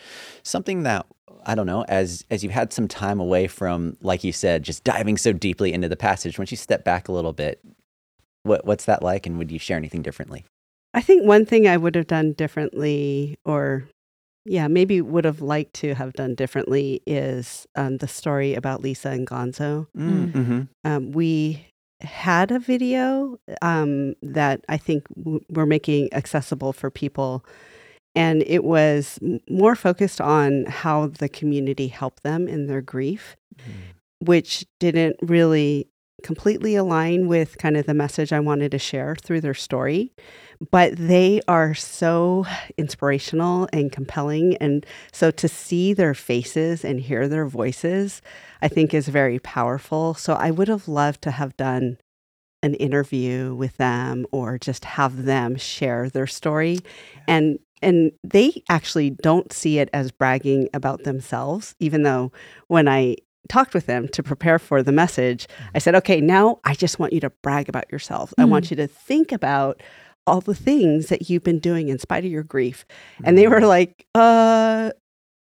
something 0.42 0.82
that 0.84 1.06
I 1.44 1.54
don't 1.54 1.66
know, 1.66 1.84
as 1.88 2.24
as 2.30 2.42
you've 2.42 2.52
had 2.52 2.72
some 2.72 2.88
time 2.88 3.20
away 3.20 3.46
from, 3.46 3.96
like 4.00 4.24
you 4.24 4.32
said, 4.32 4.62
just 4.62 4.84
diving 4.84 5.16
so 5.16 5.32
deeply 5.32 5.72
into 5.72 5.88
the 5.88 5.96
passage, 5.96 6.38
once 6.38 6.50
you 6.50 6.56
step 6.56 6.84
back 6.84 7.08
a 7.08 7.12
little 7.12 7.32
bit, 7.32 7.60
what 8.42 8.64
what's 8.64 8.86
that 8.86 9.02
like 9.02 9.26
and 9.26 9.38
would 9.38 9.52
you 9.52 9.58
share 9.58 9.76
anything 9.76 10.02
differently? 10.02 10.44
I 10.94 11.02
think 11.02 11.24
one 11.26 11.44
thing 11.44 11.68
I 11.68 11.76
would 11.76 11.94
have 11.94 12.06
done 12.06 12.32
differently, 12.32 13.36
or 13.44 13.88
yeah, 14.44 14.68
maybe 14.68 15.00
would 15.00 15.24
have 15.24 15.42
liked 15.42 15.74
to 15.74 15.94
have 15.94 16.14
done 16.14 16.34
differently, 16.34 17.02
is 17.06 17.66
um, 17.74 17.98
the 17.98 18.08
story 18.08 18.54
about 18.54 18.82
Lisa 18.82 19.10
and 19.10 19.26
Gonzo. 19.26 19.86
Mm. 19.96 20.32
Mm-hmm. 20.32 20.60
Um, 20.84 21.12
we 21.12 21.66
had 22.00 22.50
a 22.50 22.58
video 22.58 23.38
um, 23.62 24.14
that 24.22 24.64
I 24.68 24.76
think 24.76 25.06
w- 25.16 25.40
we're 25.50 25.66
making 25.66 26.12
accessible 26.12 26.72
for 26.72 26.90
people. 26.90 27.44
And 28.14 28.42
it 28.46 28.64
was 28.64 29.18
more 29.48 29.74
focused 29.74 30.20
on 30.20 30.64
how 30.66 31.08
the 31.08 31.28
community 31.28 31.88
helped 31.88 32.22
them 32.22 32.48
in 32.48 32.66
their 32.66 32.80
grief, 32.80 33.36
which 34.20 34.64
didn't 34.80 35.16
really 35.22 35.88
completely 36.22 36.74
align 36.74 37.28
with 37.28 37.58
kind 37.58 37.76
of 37.76 37.86
the 37.86 37.94
message 37.94 38.32
I 38.32 38.40
wanted 38.40 38.70
to 38.72 38.78
share 38.78 39.16
through 39.16 39.42
their 39.42 39.54
story. 39.54 40.12
But 40.70 40.96
they 40.96 41.42
are 41.46 41.74
so 41.74 42.46
inspirational 42.78 43.68
and 43.72 43.92
compelling. 43.92 44.56
And 44.56 44.86
so 45.12 45.30
to 45.32 45.48
see 45.48 45.92
their 45.92 46.14
faces 46.14 46.84
and 46.84 47.00
hear 47.00 47.28
their 47.28 47.46
voices, 47.46 48.22
I 48.62 48.68
think 48.68 48.94
is 48.94 49.08
very 49.08 49.38
powerful. 49.38 50.14
So 50.14 50.32
I 50.32 50.50
would 50.50 50.68
have 50.68 50.88
loved 50.88 51.20
to 51.22 51.30
have 51.30 51.56
done 51.56 51.98
an 52.62 52.74
interview 52.74 53.54
with 53.54 53.76
them 53.76 54.26
or 54.32 54.58
just 54.58 54.84
have 54.84 55.24
them 55.24 55.56
share 55.56 56.10
their 56.10 56.26
story 56.26 56.78
and 57.28 57.58
and 57.82 58.10
they 58.24 58.62
actually 58.70 59.10
don't 59.10 59.52
see 59.52 59.78
it 59.78 59.90
as 59.92 60.10
bragging 60.10 60.68
about 60.72 61.04
themselves 61.04 61.74
even 61.78 62.02
though 62.02 62.32
when 62.68 62.88
I 62.88 63.16
talked 63.48 63.74
with 63.74 63.86
them 63.86 64.08
to 64.08 64.22
prepare 64.22 64.58
for 64.58 64.82
the 64.82 64.92
message 64.92 65.46
I 65.74 65.78
said 65.78 65.94
okay 65.96 66.20
now 66.20 66.60
I 66.64 66.74
just 66.74 66.98
want 66.98 67.12
you 67.12 67.20
to 67.20 67.30
brag 67.42 67.68
about 67.68 67.90
yourself. 67.90 68.32
I 68.38 68.44
want 68.44 68.70
you 68.70 68.76
to 68.76 68.86
think 68.86 69.32
about 69.32 69.82
all 70.26 70.40
the 70.40 70.54
things 70.54 71.08
that 71.08 71.30
you've 71.30 71.44
been 71.44 71.60
doing 71.60 71.88
in 71.88 71.98
spite 71.98 72.24
of 72.24 72.30
your 72.30 72.42
grief. 72.42 72.84
And 73.24 73.38
they 73.38 73.48
were 73.48 73.60
like 73.60 74.06
uh 74.14 74.90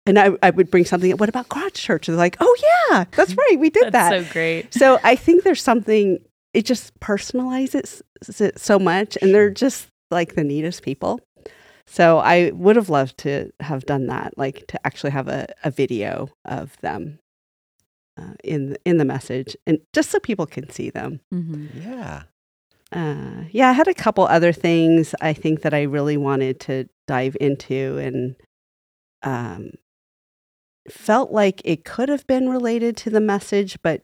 and 0.05 0.19
I, 0.19 0.31
I 0.43 0.51
would 0.51 0.71
bring 0.71 0.85
something 0.85 1.13
what 1.17 1.29
about 1.29 1.49
garage 1.49 1.73
church? 1.73 2.09
And 2.09 2.17
they're 2.17 2.25
like 2.25 2.37
oh 2.41 2.57
yeah 2.91 3.05
that's 3.13 3.35
right 3.35 3.57
we 3.59 3.71
did 3.71 3.85
that's 3.93 4.11
that. 4.11 4.27
so 4.27 4.33
great. 4.33 4.75
So 4.75 4.99
I 5.05 5.17
think 5.17 5.45
there's 5.45 5.63
something 5.63 6.19
it 6.55 6.67
just 6.67 6.99
personalizes 7.01 8.03
it 8.41 8.59
so 8.59 8.79
much, 8.79 9.17
and 9.21 9.35
they're 9.35 9.51
just 9.51 9.89
like 10.11 10.35
the 10.35 10.45
neatest 10.45 10.83
people. 10.83 11.21
So 11.87 12.19
I 12.19 12.53
would 12.55 12.77
have 12.77 12.89
loved 12.89 13.19
to 13.19 13.51
have 13.61 13.85
done 13.85 14.07
that, 14.07 14.37
like 14.39 14.67
to 14.69 14.87
actually 14.87 15.11
have 15.11 15.29
a, 15.29 15.47
a 15.65 15.71
video 15.71 16.29
of 16.45 16.77
them 16.81 17.19
uh, 18.21 18.35
in 18.45 18.71
the, 18.71 18.77
in 18.85 18.97
the 18.99 19.05
message, 19.05 19.57
and 19.67 19.79
just 19.93 20.11
so 20.11 20.19
people 20.19 20.47
can 20.47 20.69
see 20.71 20.91
them. 20.91 21.21
hmm 21.31 21.67
Yeah. 21.75 22.23
Uh, 22.93 23.45
yeah, 23.51 23.71
I 23.71 23.73
had 23.73 23.89
a 23.89 23.95
couple 23.95 24.25
other 24.27 24.53
things 24.53 25.15
I 25.23 25.33
think 25.33 25.63
that 25.63 25.73
I 25.73 25.83
really 25.83 26.19
wanted 26.19 26.61
to 26.61 26.89
dive 27.09 27.37
into, 27.41 27.97
and 27.99 28.37
um, 29.23 29.71
felt 30.91 31.31
like 31.31 31.63
it 31.65 31.85
could 31.85 32.09
have 32.09 32.27
been 32.27 32.49
related 32.49 32.97
to 32.99 33.11
the 33.11 33.21
message, 33.21 33.79
but 33.83 34.03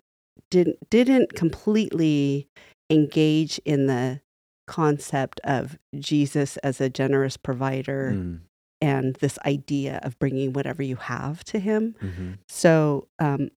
didn't 0.51 0.89
didn't 0.91 1.35
completely 1.35 2.49
engage 2.89 3.59
in 3.67 3.87
the 3.87 4.21
concept 4.67 5.41
of 5.45 5.79
Jesus 5.99 6.57
as 6.59 6.81
a 6.81 6.89
generous 6.89 7.37
provider 7.37 8.13
Mm. 8.15 8.41
and 8.81 9.17
this 9.17 9.39
idea 9.45 9.99
of 10.03 10.19
bringing 10.19 10.53
whatever 10.53 10.83
you 10.83 10.97
have 10.97 11.43
to 11.45 11.59
Him. 11.59 11.95
Mm-hmm. 12.03 12.33
So 12.49 13.09
um, 13.19 13.51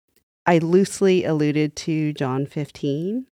I 0.46 0.58
loosely 0.58 1.24
alluded 1.24 1.76
to 1.78 2.14
John 2.14 2.46
15 2.46 3.28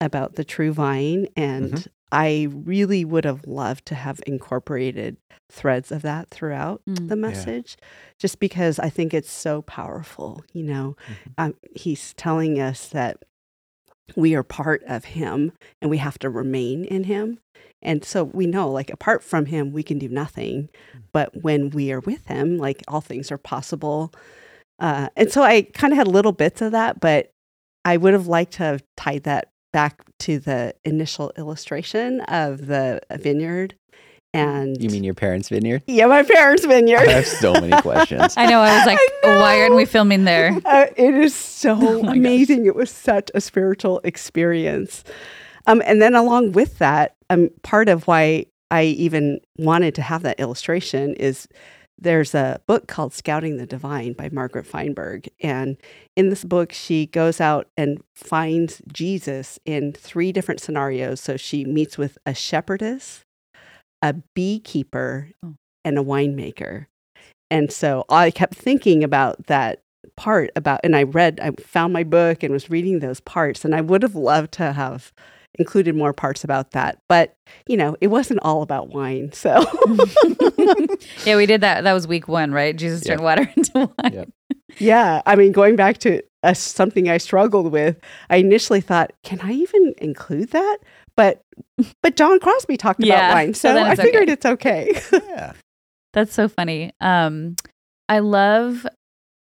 about 0.00 0.34
the 0.34 0.44
true 0.44 0.72
vine, 0.72 1.26
and 1.36 1.72
Mhm. 1.72 1.86
I 2.12 2.48
really 2.50 3.04
would 3.04 3.24
have 3.24 3.46
loved 3.46 3.86
to 3.86 3.94
have 3.94 4.20
incorporated 4.26 5.16
threads 5.50 5.92
of 5.92 6.02
that 6.02 6.28
throughout 6.30 6.82
Mm. 6.86 7.08
the 7.08 7.16
message, 7.16 7.76
just 8.18 8.38
because 8.40 8.78
I 8.78 8.88
think 8.88 9.14
it's 9.14 9.30
so 9.30 9.62
powerful. 9.62 10.44
You 10.52 10.64
know, 10.64 10.96
Mhm. 11.08 11.14
um, 11.38 11.54
he's 11.74 12.14
telling 12.14 12.58
us 12.60 12.88
that 12.88 13.22
we 14.16 14.34
are 14.34 14.42
part 14.42 14.82
of 14.84 15.04
him 15.04 15.52
and 15.80 15.90
we 15.90 15.98
have 15.98 16.18
to 16.18 16.28
remain 16.28 16.84
in 16.84 17.04
him. 17.04 17.38
And 17.82 18.04
so 18.04 18.24
we 18.24 18.46
know, 18.46 18.70
like, 18.70 18.90
apart 18.90 19.22
from 19.22 19.46
him, 19.46 19.72
we 19.72 19.82
can 19.82 19.98
do 19.98 20.08
nothing. 20.08 20.68
But 21.12 21.42
when 21.42 21.70
we 21.70 21.92
are 21.92 22.00
with 22.00 22.26
him, 22.26 22.58
like, 22.58 22.82
all 22.88 23.00
things 23.00 23.30
are 23.30 23.38
possible. 23.38 24.12
Uh, 24.80 25.08
and 25.16 25.30
so 25.30 25.42
I 25.42 25.62
kind 25.62 25.92
of 25.92 25.98
had 25.98 26.08
little 26.08 26.32
bits 26.32 26.62
of 26.62 26.72
that, 26.72 27.00
but 27.00 27.30
I 27.84 27.96
would 27.96 28.12
have 28.14 28.26
liked 28.26 28.52
to 28.54 28.62
have 28.64 28.82
tied 28.96 29.24
that 29.24 29.50
back 29.72 30.02
to 30.20 30.38
the 30.38 30.74
initial 30.84 31.32
illustration 31.38 32.20
of 32.22 32.66
the 32.66 33.00
vineyard. 33.12 33.74
And 34.32 34.80
You 34.80 34.90
mean 34.90 35.02
your 35.04 35.14
parents' 35.14 35.48
vineyard? 35.48 35.82
yeah, 35.86 36.06
my 36.06 36.22
parents' 36.22 36.64
vineyard. 36.64 36.98
I 36.98 37.04
vineyard. 37.04 37.14
have 37.16 37.26
so 37.26 37.52
many 37.54 37.72
questions. 37.82 38.34
i 38.36 38.46
know 38.46 38.60
i 38.60 38.76
was 38.76 38.86
like 38.86 38.98
I 39.24 39.38
why 39.40 39.60
aren't 39.60 39.74
we 39.74 39.84
filming 39.84 40.24
there 40.24 40.56
Uh, 40.64 40.86
it 40.96 41.14
is 41.14 41.34
so 41.34 41.72
Oh 41.80 42.02
my 42.02 42.08
gosh. 42.08 42.16
amazing. 42.16 42.66
It 42.66 42.76
was 42.76 42.90
such 42.90 43.30
a 43.34 43.40
spiritual 43.40 44.00
experience. 44.04 45.02
Um, 45.66 45.82
and 45.84 46.00
then 46.00 46.14
along 46.14 46.52
with 46.52 46.78
that, 46.78 47.16
um, 47.28 47.50
part 47.62 47.88
of 47.88 48.06
why 48.06 48.46
I 48.70 48.84
even 48.84 49.40
wanted 49.58 49.94
to 49.96 50.02
have 50.02 50.22
that 50.22 50.38
illustration 50.40 51.14
is 51.14 51.48
there's 52.00 52.34
a 52.34 52.60
book 52.66 52.86
called 52.88 53.12
Scouting 53.12 53.56
the 53.56 53.66
Divine 53.66 54.14
by 54.14 54.28
Margaret 54.32 54.66
Feinberg. 54.66 55.28
And 55.42 55.76
in 56.16 56.30
this 56.30 56.44
book, 56.44 56.72
she 56.72 57.06
goes 57.06 57.40
out 57.40 57.68
and 57.76 58.02
finds 58.14 58.80
Jesus 58.92 59.58
in 59.64 59.92
three 59.92 60.32
different 60.32 60.60
scenarios. 60.60 61.20
So 61.20 61.36
she 61.36 61.64
meets 61.64 61.98
with 61.98 62.16
a 62.24 62.34
shepherdess, 62.34 63.24
a 64.02 64.14
beekeeper, 64.34 65.30
Oh. 65.44 65.54
and 65.84 65.98
a 65.98 66.02
winemaker. 66.02 66.86
And 67.50 67.70
so 67.72 68.04
I 68.08 68.30
kept 68.30 68.54
thinking 68.54 69.02
about 69.04 69.46
that 69.46 69.80
part 70.16 70.50
about, 70.56 70.80
and 70.84 70.96
I 70.96 71.02
read, 71.02 71.40
I 71.40 71.50
found 71.60 71.92
my 71.92 72.04
book 72.04 72.42
and 72.42 72.52
was 72.52 72.70
reading 72.70 73.00
those 73.00 73.20
parts. 73.20 73.64
And 73.64 73.74
I 73.74 73.80
would 73.80 74.02
have 74.02 74.14
loved 74.14 74.52
to 74.52 74.72
have 74.72 75.12
included 75.58 75.94
more 75.96 76.12
parts 76.12 76.44
about 76.44 76.70
that. 76.72 76.98
But, 77.08 77.34
you 77.66 77.76
know, 77.76 77.96
it 78.00 78.06
wasn't 78.08 78.40
all 78.42 78.62
about 78.62 78.88
wine. 78.88 79.32
So. 79.32 79.64
yeah, 81.24 81.36
we 81.36 81.46
did 81.46 81.60
that. 81.62 81.84
That 81.84 81.92
was 81.92 82.06
week 82.06 82.28
one, 82.28 82.52
right? 82.52 82.76
Jesus 82.76 83.02
Yep. 83.04 83.08
turned 83.08 83.22
water 83.24 83.50
into 83.56 83.72
wine. 84.02 84.12
Yep. 84.12 84.28
Yeah, 84.78 85.22
I 85.26 85.34
mean, 85.36 85.52
going 85.52 85.76
back 85.76 85.98
to 85.98 86.22
uh, 86.42 86.54
something 86.54 87.08
I 87.08 87.18
struggled 87.18 87.72
with, 87.72 87.98
I 88.30 88.36
initially 88.36 88.80
thought, 88.80 89.12
can 89.24 89.40
I 89.42 89.52
even 89.52 89.94
include 89.98 90.50
that? 90.50 90.78
But 91.16 91.42
but 92.02 92.16
John 92.16 92.38
Crosby 92.38 92.76
talked 92.76 93.04
Yeah, 93.04 93.16
about 93.16 93.34
wine, 93.34 93.54
so 93.54 93.74
so, 93.74 93.82
I 93.82 93.96
figured 93.96 94.30
okay. 94.30 94.32
it's 94.32 94.46
okay. 94.46 95.00
Yeah. 95.28 95.52
That's 96.12 96.32
so 96.32 96.48
funny. 96.48 96.92
Um, 97.00 97.56
I 98.08 98.20
love 98.20 98.86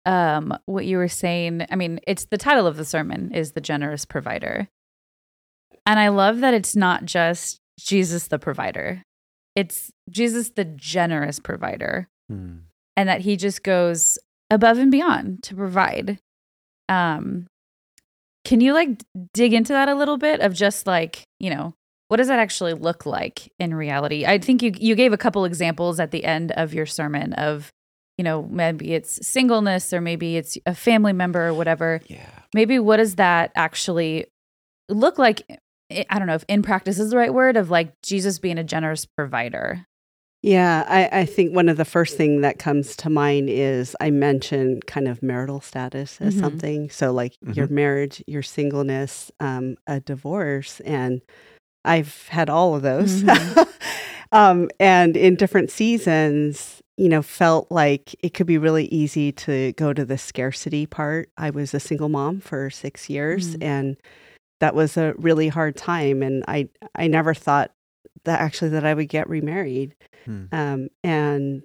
um, 0.06 0.56
what 0.66 0.86
you 0.86 0.96
were 0.96 1.08
saying. 1.08 1.66
I 1.70 1.76
mean, 1.76 2.00
it's 2.06 2.24
the 2.24 2.38
title 2.38 2.66
of 2.66 2.76
the 2.76 2.84
sermon 2.84 3.32
is 3.32 3.52
the 3.52 3.60
generous 3.60 4.04
provider, 4.04 4.68
and 5.88 5.98
I 5.98 6.08
love 6.08 6.38
that 6.40 6.54
it's 6.54 6.76
not 6.76 7.04
just 7.04 7.58
Jesus 7.80 8.28
the 8.28 8.38
provider; 8.38 9.02
it's 9.56 9.90
Jesus 10.08 10.50
the 10.50 10.64
generous 10.64 11.40
provider, 11.40 12.06
Hmm. 12.28 12.58
and 12.96 13.08
that 13.08 13.22
He 13.22 13.36
just 13.36 13.64
goes 13.64 14.18
above 14.50 14.78
and 14.78 14.90
beyond 14.92 15.42
to 15.44 15.54
provide. 15.56 16.18
Um, 16.88 17.46
can 18.44 18.60
you 18.60 18.72
like 18.72 19.02
dig 19.34 19.52
into 19.52 19.72
that 19.72 19.88
a 19.88 19.94
little 19.94 20.16
bit 20.16 20.40
of 20.40 20.54
just 20.54 20.86
like 20.86 21.22
you 21.40 21.50
know 21.50 21.74
what 22.08 22.16
does 22.16 22.28
that 22.28 22.38
actually 22.38 22.72
look 22.72 23.04
like 23.04 23.52
in 23.58 23.74
reality? 23.74 24.24
I 24.24 24.38
think 24.38 24.62
you 24.62 24.72
you 24.78 24.94
gave 24.94 25.12
a 25.12 25.18
couple 25.18 25.44
examples 25.44 26.00
at 26.00 26.10
the 26.10 26.24
end 26.24 26.52
of 26.52 26.72
your 26.72 26.86
sermon 26.86 27.34
of, 27.34 27.70
you 28.16 28.24
know, 28.24 28.44
maybe 28.50 28.94
it's 28.94 29.26
singleness 29.28 29.92
or 29.92 30.00
maybe 30.00 30.38
it's 30.38 30.56
a 30.64 30.74
family 30.74 31.12
member 31.12 31.46
or 31.48 31.52
whatever. 31.52 32.00
Yeah. 32.06 32.24
Maybe 32.54 32.78
what 32.78 32.96
does 32.96 33.16
that 33.16 33.52
actually 33.54 34.24
look 34.88 35.18
like? 35.18 35.42
I 35.90 36.04
I 36.10 36.18
don't 36.18 36.26
know 36.28 36.34
if 36.34 36.44
in 36.48 36.62
practice 36.62 36.98
is 36.98 37.10
the 37.10 37.16
right 37.16 37.32
word 37.32 37.56
of 37.56 37.70
like 37.70 37.92
Jesus 38.02 38.38
being 38.38 38.58
a 38.58 38.64
generous 38.64 39.04
provider. 39.06 39.86
yeah, 40.42 40.84
I, 40.86 41.20
I 41.20 41.24
think 41.24 41.54
one 41.54 41.68
of 41.68 41.76
the 41.76 41.84
first 41.84 42.16
thing 42.16 42.42
that 42.42 42.58
comes 42.60 42.94
to 42.96 43.10
mind 43.10 43.50
is 43.50 43.96
I 44.00 44.10
mentioned 44.10 44.86
kind 44.86 45.08
of 45.08 45.20
marital 45.22 45.60
status 45.60 46.20
as 46.20 46.36
Mhm. 46.36 46.40
something. 46.40 46.90
So 46.90 47.12
like 47.12 47.34
your 47.54 47.66
marriage, 47.68 48.22
your 48.28 48.42
singleness, 48.42 49.32
um, 49.40 49.76
a 49.88 49.98
divorce, 50.00 50.78
and 50.80 51.22
I've 51.84 52.28
had 52.28 52.48
all 52.50 52.76
of 52.76 52.82
those. 52.82 53.22
Mhm. 53.24 53.68
um, 54.32 54.68
and 54.78 55.16
in 55.16 55.34
different 55.34 55.70
seasons, 55.72 56.82
you 56.96 57.08
know, 57.08 57.22
felt 57.22 57.70
like 57.72 58.14
it 58.22 58.32
could 58.34 58.46
be 58.46 58.58
really 58.58 58.86
easy 58.86 59.32
to 59.32 59.72
go 59.72 59.92
to 59.92 60.04
the 60.04 60.18
scarcity 60.18 60.86
part. 60.86 61.30
I 61.36 61.50
was 61.50 61.74
a 61.74 61.80
single 61.80 62.08
mom 62.08 62.38
for 62.40 62.70
six 62.70 63.10
years, 63.10 63.56
Mhm. 63.56 63.64
and 63.64 63.96
that 64.60 64.74
was 64.74 64.96
a 64.96 65.14
really 65.16 65.48
hard 65.48 65.76
time. 65.76 66.22
And 66.22 66.44
I, 66.48 66.68
I 66.94 67.06
never 67.06 67.34
thought 67.34 67.72
that 68.24 68.40
actually 68.40 68.70
that 68.70 68.84
I 68.84 68.94
would 68.94 69.08
get 69.08 69.28
remarried. 69.28 69.94
Hmm. 70.24 70.44
Um, 70.52 70.88
and 71.02 71.62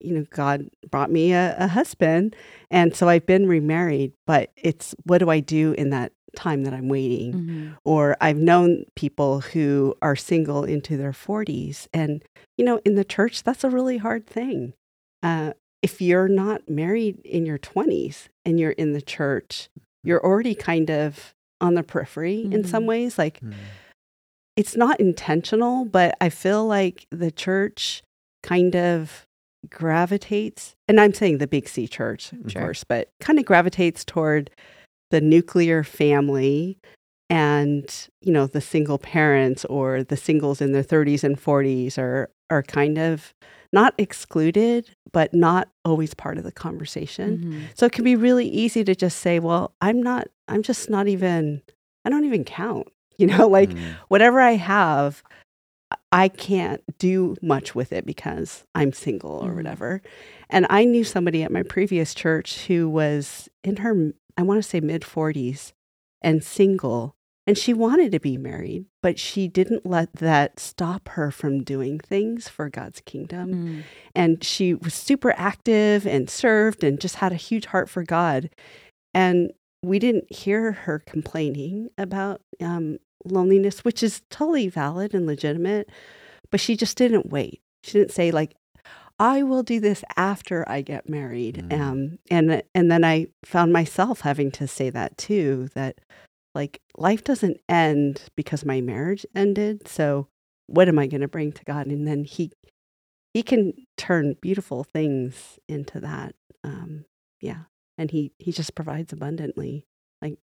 you 0.00 0.12
know, 0.12 0.26
God 0.30 0.68
brought 0.90 1.10
me 1.10 1.32
a, 1.32 1.56
a 1.58 1.66
husband, 1.66 2.36
and 2.70 2.94
so 2.94 3.08
I've 3.08 3.24
been 3.24 3.48
remarried. 3.48 4.12
But 4.26 4.50
it's 4.56 4.94
what 5.04 5.18
do 5.18 5.30
I 5.30 5.40
do 5.40 5.72
in 5.72 5.90
that 5.90 6.12
time 6.34 6.64
that 6.64 6.74
I'm 6.74 6.88
waiting? 6.88 7.32
Mm-hmm. 7.32 7.70
or 7.84 8.16
I've 8.20 8.36
known 8.36 8.84
people 8.96 9.40
who 9.40 9.94
are 10.02 10.16
single 10.16 10.64
into 10.64 10.96
their 10.96 11.12
40s. 11.12 11.86
And, 11.92 12.24
you 12.56 12.64
know, 12.64 12.80
in 12.84 12.96
the 12.96 13.04
church, 13.04 13.42
that's 13.42 13.64
a 13.64 13.70
really 13.70 13.98
hard 13.98 14.26
thing. 14.26 14.74
Uh, 15.22 15.52
if 15.82 16.00
you're 16.00 16.28
not 16.28 16.68
married 16.68 17.20
in 17.24 17.46
your 17.46 17.58
20s 17.58 18.28
and 18.44 18.58
you're 18.58 18.72
in 18.72 18.92
the 18.92 19.02
church, 19.02 19.68
you're 20.02 20.24
already 20.24 20.54
kind 20.54 20.90
of 20.90 21.33
on 21.60 21.74
the 21.74 21.82
periphery 21.82 22.48
in 22.50 22.64
some 22.64 22.84
Mhm. 22.84 22.86
ways. 22.88 23.18
Like, 23.18 23.40
Hmm. 23.40 23.52
it's 24.56 24.76
not 24.76 25.00
intentional, 25.00 25.84
but 25.84 26.16
I 26.20 26.28
feel 26.28 26.66
like 26.66 27.06
the 27.10 27.30
church 27.30 28.02
kind 28.42 28.76
of 28.76 29.26
gravitates, 29.70 30.74
and 30.88 31.00
I'm 31.00 31.12
saying 31.14 31.38
the 31.38 31.46
Big 31.46 31.68
C 31.68 31.86
church, 31.88 32.32
of 32.32 32.50
Sure. 32.52 32.62
course, 32.62 32.84
but 32.84 33.08
kind 33.20 33.38
of 33.38 33.44
gravitates 33.44 34.04
toward 34.04 34.50
the 35.10 35.20
nuclear 35.20 35.82
family 35.84 36.78
and 37.30 38.08
you 38.20 38.32
know 38.32 38.46
the 38.46 38.60
single 38.60 38.98
parents 38.98 39.64
or 39.66 40.02
the 40.02 40.16
singles 40.16 40.60
in 40.60 40.72
their 40.72 40.82
30s 40.82 41.24
and 41.24 41.40
40s 41.40 41.96
are 41.96 42.28
are 42.50 42.62
kind 42.62 42.98
of 42.98 43.32
not 43.72 43.94
excluded 43.96 44.90
but 45.12 45.32
not 45.32 45.68
always 45.86 46.12
part 46.12 46.36
of 46.36 46.44
the 46.44 46.52
conversation 46.52 47.38
Mm-hmm. 47.38 47.60
so 47.74 47.86
it 47.86 47.92
can 47.92 48.04
be 48.04 48.14
really 48.16 48.46
easy 48.46 48.84
to 48.84 48.94
just 48.94 49.18
say 49.20 49.38
well 49.38 49.72
i'm 49.80 50.02
not 50.02 50.26
i'm 50.48 50.62
just 50.62 50.88
not 50.90 51.08
even 51.08 51.62
i 52.04 52.10
don't 52.10 52.24
even 52.24 52.44
count 52.44 52.88
you 53.18 53.26
know 53.26 53.46
like 53.48 53.72
Hmm. 53.72 53.92
whatever 54.08 54.40
I 54.40 54.52
have, 54.56 55.22
I 56.10 56.28
can't 56.28 56.82
do 56.98 57.36
much 57.42 57.74
with 57.74 57.92
it 57.92 58.04
because 58.06 58.64
I'm 58.74 58.92
single 58.92 59.30
or 59.44 59.50
Mhm. 59.52 59.56
whatever. 59.56 60.02
And 60.50 60.66
I 60.70 60.84
knew 60.84 61.04
somebody 61.04 61.42
at 61.42 61.50
my 61.52 61.62
previous 61.62 62.14
church 62.14 62.66
who 62.66 62.88
was 62.88 63.48
in 63.62 63.76
her, 63.78 64.12
I 64.36 64.42
want 64.42 64.58
to 64.62 64.68
say 64.68 64.80
mid 64.80 65.02
40s 65.02 65.72
and 66.22 66.42
single. 66.42 67.14
And 67.46 67.56
she 67.58 67.74
wanted 67.74 68.10
to 68.12 68.20
be 68.20 68.36
married, 68.38 68.86
but 69.02 69.18
she 69.18 69.46
didn't 69.48 69.84
let 69.86 70.12
that 70.14 70.58
stop 70.58 71.08
her 71.10 71.30
from 71.30 71.62
doing 71.62 71.98
things 72.00 72.48
for 72.48 72.68
God's 72.70 73.00
kingdom 73.02 73.52
Mm-hmm. 73.52 73.80
and 74.14 74.42
she 74.42 74.74
was 74.74 74.94
super 74.94 75.32
active 75.36 76.06
and 76.06 76.28
served 76.30 76.82
and 76.82 77.00
just 77.00 77.16
had 77.16 77.32
a 77.32 77.36
huge 77.36 77.66
heart 77.66 77.88
for 77.90 78.02
God. 78.02 78.50
And 79.12 79.52
we 79.84 79.98
didn't 79.98 80.32
hear 80.32 80.72
her 80.72 80.98
complaining 81.00 81.90
about 81.98 82.40
um, 82.60 82.98
loneliness, 83.24 83.84
which 83.84 84.02
is 84.02 84.22
totally 84.30 84.68
valid 84.68 85.14
and 85.14 85.26
legitimate, 85.26 85.90
but 86.50 86.60
she 86.60 86.76
just 86.76 86.96
didn't 86.96 87.26
wait. 87.30 87.60
She 87.82 87.92
didn't 87.98 88.12
say 88.12 88.30
like, 88.30 88.54
"I 89.18 89.42
will 89.42 89.62
do 89.62 89.80
this 89.80 90.02
after 90.16 90.68
I 90.68 90.82
get 90.82 91.08
married," 91.08 91.64
Mm. 91.68 91.80
um, 91.80 92.18
and 92.30 92.62
and 92.74 92.90
then 92.90 93.04
I 93.04 93.28
found 93.44 93.72
myself 93.72 94.20
having 94.20 94.50
to 94.52 94.66
say 94.66 94.90
that 94.90 95.16
too. 95.18 95.68
That 95.74 96.00
like 96.54 96.80
life 96.96 97.24
doesn't 97.24 97.60
end 97.68 98.22
because 98.36 98.64
my 98.64 98.80
marriage 98.80 99.26
ended. 99.34 99.86
So 99.88 100.28
what 100.66 100.88
am 100.88 100.98
I 100.98 101.06
going 101.06 101.20
to 101.20 101.28
bring 101.28 101.52
to 101.52 101.64
God? 101.64 101.86
And 101.88 102.06
then 102.08 102.24
He 102.24 102.50
he 103.34 103.42
can 103.42 103.72
turn 103.96 104.36
beautiful 104.40 104.84
things 104.84 105.58
into 105.68 106.00
that 106.00 106.34
um 106.62 107.04
yeah 107.40 107.64
and 107.98 108.10
he 108.10 108.32
he 108.38 108.52
just 108.52 108.74
provides 108.74 109.12
abundantly 109.12 109.86
like 110.20 110.38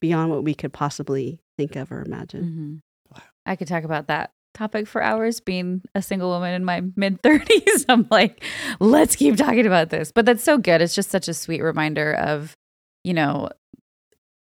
beyond 0.00 0.30
what 0.30 0.44
we 0.44 0.54
could 0.54 0.72
possibly 0.72 1.40
think 1.56 1.76
of 1.76 1.90
or 1.92 2.02
imagine 2.02 2.44
Mm-hmm. 2.44 2.74
Wow. 3.14 3.22
I 3.46 3.56
could 3.56 3.68
talk 3.68 3.84
about 3.84 4.08
that 4.08 4.30
topic 4.54 4.86
for 4.86 5.02
hours. 5.02 5.40
Being 5.40 5.82
a 5.94 6.02
single 6.02 6.30
woman 6.30 6.54
in 6.54 6.64
my 6.64 6.82
mid 6.96 7.22
30s, 7.22 7.84
I'm 7.88 8.06
like, 8.10 8.44
let's 8.80 9.16
keep 9.16 9.36
talking 9.36 9.66
about 9.66 9.90
this. 9.90 10.12
But 10.12 10.26
that's 10.26 10.42
so 10.42 10.58
good. 10.58 10.80
It's 10.82 10.94
just 10.94 11.10
such 11.10 11.28
a 11.28 11.34
sweet 11.34 11.62
reminder 11.62 12.14
of, 12.14 12.56
you 13.04 13.14
know, 13.14 13.50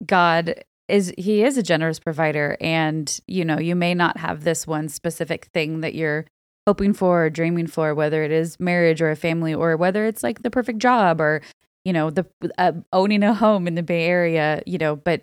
God 0.04 0.64
is, 0.88 1.12
He 1.18 1.42
is 1.44 1.56
a 1.56 1.62
generous 1.62 1.98
provider. 1.98 2.56
And, 2.60 3.18
you 3.26 3.44
know, 3.44 3.58
you 3.58 3.74
may 3.76 3.94
not 3.94 4.16
have 4.16 4.44
this 4.44 4.66
one 4.66 4.88
specific 4.88 5.46
thing 5.54 5.80
that 5.80 5.94
you're 5.94 6.26
hoping 6.66 6.92
for 6.92 7.24
or 7.24 7.30
dreaming 7.30 7.66
for, 7.66 7.94
whether 7.94 8.22
it 8.22 8.30
is 8.30 8.58
marriage 8.60 9.00
or 9.00 9.10
a 9.10 9.16
family 9.16 9.54
or 9.54 9.76
whether 9.76 10.04
it's 10.06 10.22
like 10.22 10.42
the 10.42 10.50
perfect 10.50 10.78
job 10.78 11.20
or, 11.20 11.42
you 11.84 11.92
know, 11.92 12.10
the 12.10 12.26
uh, 12.58 12.72
owning 12.92 13.22
a 13.22 13.34
home 13.34 13.66
in 13.66 13.74
the 13.74 13.82
Bay 13.82 14.04
Area, 14.04 14.62
you 14.66 14.78
know, 14.78 14.96
but 14.96 15.22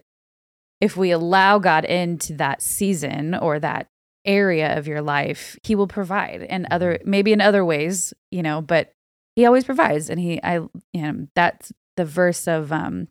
if 0.82 0.98
we 0.98 1.12
allow 1.12 1.58
God 1.60 1.86
into 1.86 2.34
that 2.36 2.62
season 2.62 3.34
or 3.36 3.60
that 3.60 3.88
area 4.26 4.78
of 4.78 4.88
your 4.88 5.02
life, 5.02 5.58
He 5.64 5.76
will 5.76 5.88
provide, 5.88 6.42
and 6.44 6.68
other 6.72 7.00
maybe 7.06 7.32
in 7.34 7.42
other 7.42 7.64
ways, 7.64 8.14
you 8.32 8.42
know. 8.44 8.62
But 8.62 8.94
He 9.36 9.46
always 9.46 9.64
provides, 9.64 10.10
and 10.10 10.20
He, 10.20 10.42
I, 10.44 10.56
you 10.58 11.02
know, 11.02 11.28
that's 11.36 11.72
the 11.98 12.06
verse 12.06 12.48
of 12.48 12.72
um. 12.72 13.08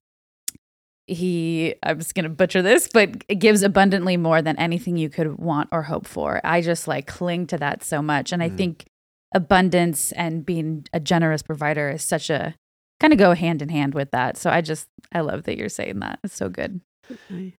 He, 1.06 1.74
I'm 1.82 1.98
just 1.98 2.14
gonna 2.14 2.30
butcher 2.30 2.62
this, 2.62 2.88
but 2.92 3.10
it 3.28 3.34
gives 3.34 3.62
abundantly 3.62 4.16
more 4.16 4.40
than 4.40 4.58
anything 4.58 4.96
you 4.96 5.10
could 5.10 5.38
want 5.38 5.68
or 5.70 5.82
hope 5.82 6.06
for. 6.06 6.40
I 6.42 6.62
just 6.62 6.88
like 6.88 7.06
cling 7.06 7.46
to 7.48 7.58
that 7.58 7.84
so 7.84 8.00
much, 8.00 8.32
and 8.32 8.42
I 8.42 8.48
Mm. 8.48 8.56
think 8.56 8.86
abundance 9.34 10.12
and 10.12 10.46
being 10.46 10.86
a 10.94 11.00
generous 11.00 11.42
provider 11.42 11.90
is 11.90 12.02
such 12.02 12.30
a 12.30 12.54
kind 13.00 13.12
of 13.12 13.18
go 13.18 13.34
hand 13.34 13.62
in 13.62 13.68
hand 13.68 13.94
with 13.94 14.10
that. 14.12 14.36
So 14.36 14.50
I 14.50 14.60
just 14.60 14.88
I 15.12 15.20
love 15.20 15.44
that 15.44 15.56
you're 15.56 15.68
saying 15.68 16.00
that. 16.00 16.18
It's 16.24 16.36
so 16.36 16.48
good. 16.48 16.80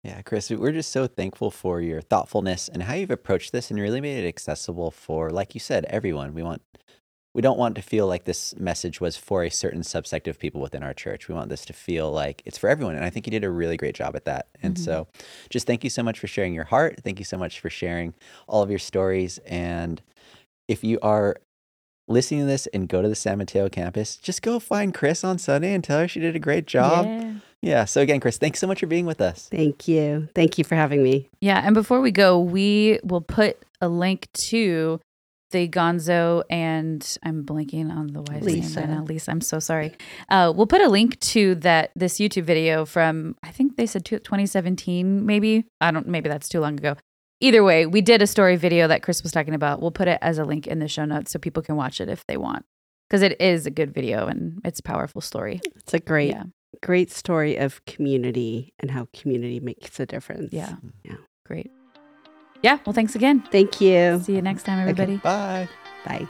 Yeah, 0.03 0.21
Chris, 0.23 0.49
we're 0.49 0.71
just 0.71 0.91
so 0.91 1.05
thankful 1.05 1.51
for 1.51 1.79
your 1.79 2.01
thoughtfulness 2.01 2.67
and 2.67 2.81
how 2.83 2.95
you've 2.95 3.11
approached 3.11 3.51
this 3.51 3.69
and 3.69 3.79
really 3.79 4.01
made 4.01 4.23
it 4.23 4.27
accessible 4.27 4.89
for, 4.89 5.29
like 5.29 5.53
you 5.53 5.59
said, 5.59 5.85
everyone. 5.85 6.33
We 6.33 6.41
want 6.43 6.61
we 7.35 7.41
don't 7.41 7.57
want 7.59 7.75
to 7.75 7.81
feel 7.81 8.07
like 8.07 8.23
this 8.23 8.55
message 8.57 9.01
was 9.01 9.17
for 9.17 9.43
a 9.43 9.49
certain 9.51 9.81
subsect 9.81 10.27
of 10.27 10.39
people 10.39 10.61
within 10.61 10.83
our 10.83 10.93
church. 10.93 11.27
We 11.27 11.35
want 11.35 11.49
this 11.49 11.65
to 11.65 11.73
feel 11.73 12.09
like 12.09 12.41
it's 12.45 12.57
for 12.57 12.69
everyone. 12.69 12.95
And 12.95 13.03
I 13.03 13.09
think 13.09 13.27
you 13.27 13.31
did 13.31 13.43
a 13.43 13.49
really 13.49 13.75
great 13.75 13.93
job 13.93 14.15
at 14.15 14.23
that. 14.23 14.47
And 14.63 14.75
Mhm. 14.75 14.79
so 14.79 15.07
just 15.49 15.67
thank 15.67 15.83
you 15.83 15.89
so 15.89 16.01
much 16.01 16.17
for 16.17 16.27
sharing 16.27 16.53
your 16.53 16.63
heart. 16.63 17.01
Thank 17.03 17.19
you 17.19 17.25
so 17.25 17.37
much 17.37 17.59
for 17.59 17.69
sharing 17.69 18.13
all 18.47 18.63
of 18.63 18.69
your 18.69 18.79
stories. 18.79 19.37
And 19.39 20.01
if 20.69 20.81
you 20.81 20.97
are 21.01 21.35
listening 22.07 22.41
to 22.41 22.45
this 22.45 22.67
and 22.67 22.87
go 22.87 23.01
to 23.01 23.09
the 23.09 23.15
San 23.15 23.37
Mateo 23.37 23.69
campus, 23.69 24.17
just 24.17 24.41
go 24.41 24.59
find 24.59 24.93
Chris 24.93 25.23
on 25.23 25.37
Sunday 25.37 25.73
and 25.73 25.83
tell 25.83 25.99
her 25.99 26.07
she 26.07 26.19
did 26.19 26.35
a 26.35 26.39
great 26.39 26.67
job. 26.67 27.05
Yeah. 27.05 27.33
Yeah. 27.61 27.85
So 27.85 28.01
again, 28.01 28.19
Chris, 28.19 28.37
thanks 28.37 28.59
so 28.59 28.67
much 28.67 28.79
for 28.81 28.87
being 28.87 29.05
with 29.07 29.21
us. 29.21 29.49
Thank 29.49 29.87
you. 29.87 30.29
Thank 30.35 30.57
you 30.57 30.63
for 30.63 30.75
having 30.75 31.01
me. 31.01 31.29
Yeah, 31.39 31.61
and 31.65 31.73
before 31.73 31.99
we 31.99 32.11
go, 32.11 32.39
we 32.39 32.99
will 33.03 33.21
put 33.21 33.57
a 33.81 33.87
link 33.87 34.27
to 34.33 34.99
the 35.51 35.67
Gonzo 35.67 36.43
and 36.49 37.17
I'm 37.23 37.43
blanking 37.45 37.89
on 37.89 38.07
the 38.07 38.21
wife's 38.21 38.45
Lisa. 38.45 38.81
name 38.81 38.89
right 38.89 38.97
now. 38.97 39.03
Lisa, 39.05 39.31
I'm 39.31 39.41
so 39.41 39.59
sorry. 39.59 39.93
Uh, 40.29 40.51
we'll 40.55 40.67
put 40.67 40.81
a 40.81 40.89
link 40.89 41.19
to 41.21 41.55
that 41.55 41.91
this 41.95 42.15
YouTube 42.19 42.43
video 42.43 42.85
from 42.85 43.35
I 43.41 43.51
think 43.51 43.77
they 43.77 43.85
said 43.85 44.05
2017, 44.05 45.25
maybe. 45.25 45.65
I 45.81 45.91
don't. 45.91 46.07
Maybe 46.07 46.29
that's 46.29 46.49
too 46.49 46.59
long 46.59 46.77
ago. 46.77 46.95
Either 47.41 47.63
way, 47.63 47.85
we 47.85 48.01
did 48.01 48.21
a 48.21 48.27
story 48.27 48.55
video 48.55 48.87
that 48.87 49.03
Chris 49.03 49.21
was 49.21 49.31
talking 49.31 49.53
about. 49.53 49.81
We'll 49.81 49.91
put 49.91 50.07
it 50.07 50.17
as 50.21 50.37
a 50.37 50.45
link 50.45 50.67
in 50.67 50.79
the 50.79 50.87
show 50.87 51.05
notes 51.05 51.31
so 51.31 51.39
people 51.39 51.61
can 51.61 51.75
watch 51.75 51.99
it 51.99 52.07
if 52.09 52.25
they 52.27 52.37
want, 52.37 52.65
because 53.09 53.21
it 53.21 53.39
is 53.41 53.65
a 53.65 53.71
good 53.71 53.93
video 53.93 54.27
and 54.27 54.61
it's 54.63 54.79
a 54.79 54.83
powerful 54.83 55.21
story. 55.21 55.59
It's 55.75 55.93
a 55.93 55.99
great, 55.99 56.29
Yeah, 56.29 56.43
great 56.81 57.11
story 57.11 57.57
of 57.57 57.83
community 57.85 58.73
and 58.79 58.89
how 58.89 59.07
community 59.13 59.59
makes 59.59 59.99
a 59.99 60.05
difference. 60.05 60.53
yeah, 60.53 60.75
Yeah. 61.03 61.17
great. 61.45 61.71
Yeah. 62.61 62.79
Well, 62.85 62.93
thanks 62.93 63.15
again. 63.15 63.43
Thank 63.51 63.81
you. 63.81 64.21
See 64.23 64.33
you 64.35 64.41
next 64.41 64.63
time, 64.63 64.79
everybody. 64.79 65.17
Bye. 65.17 65.67
Bye. 66.05 66.27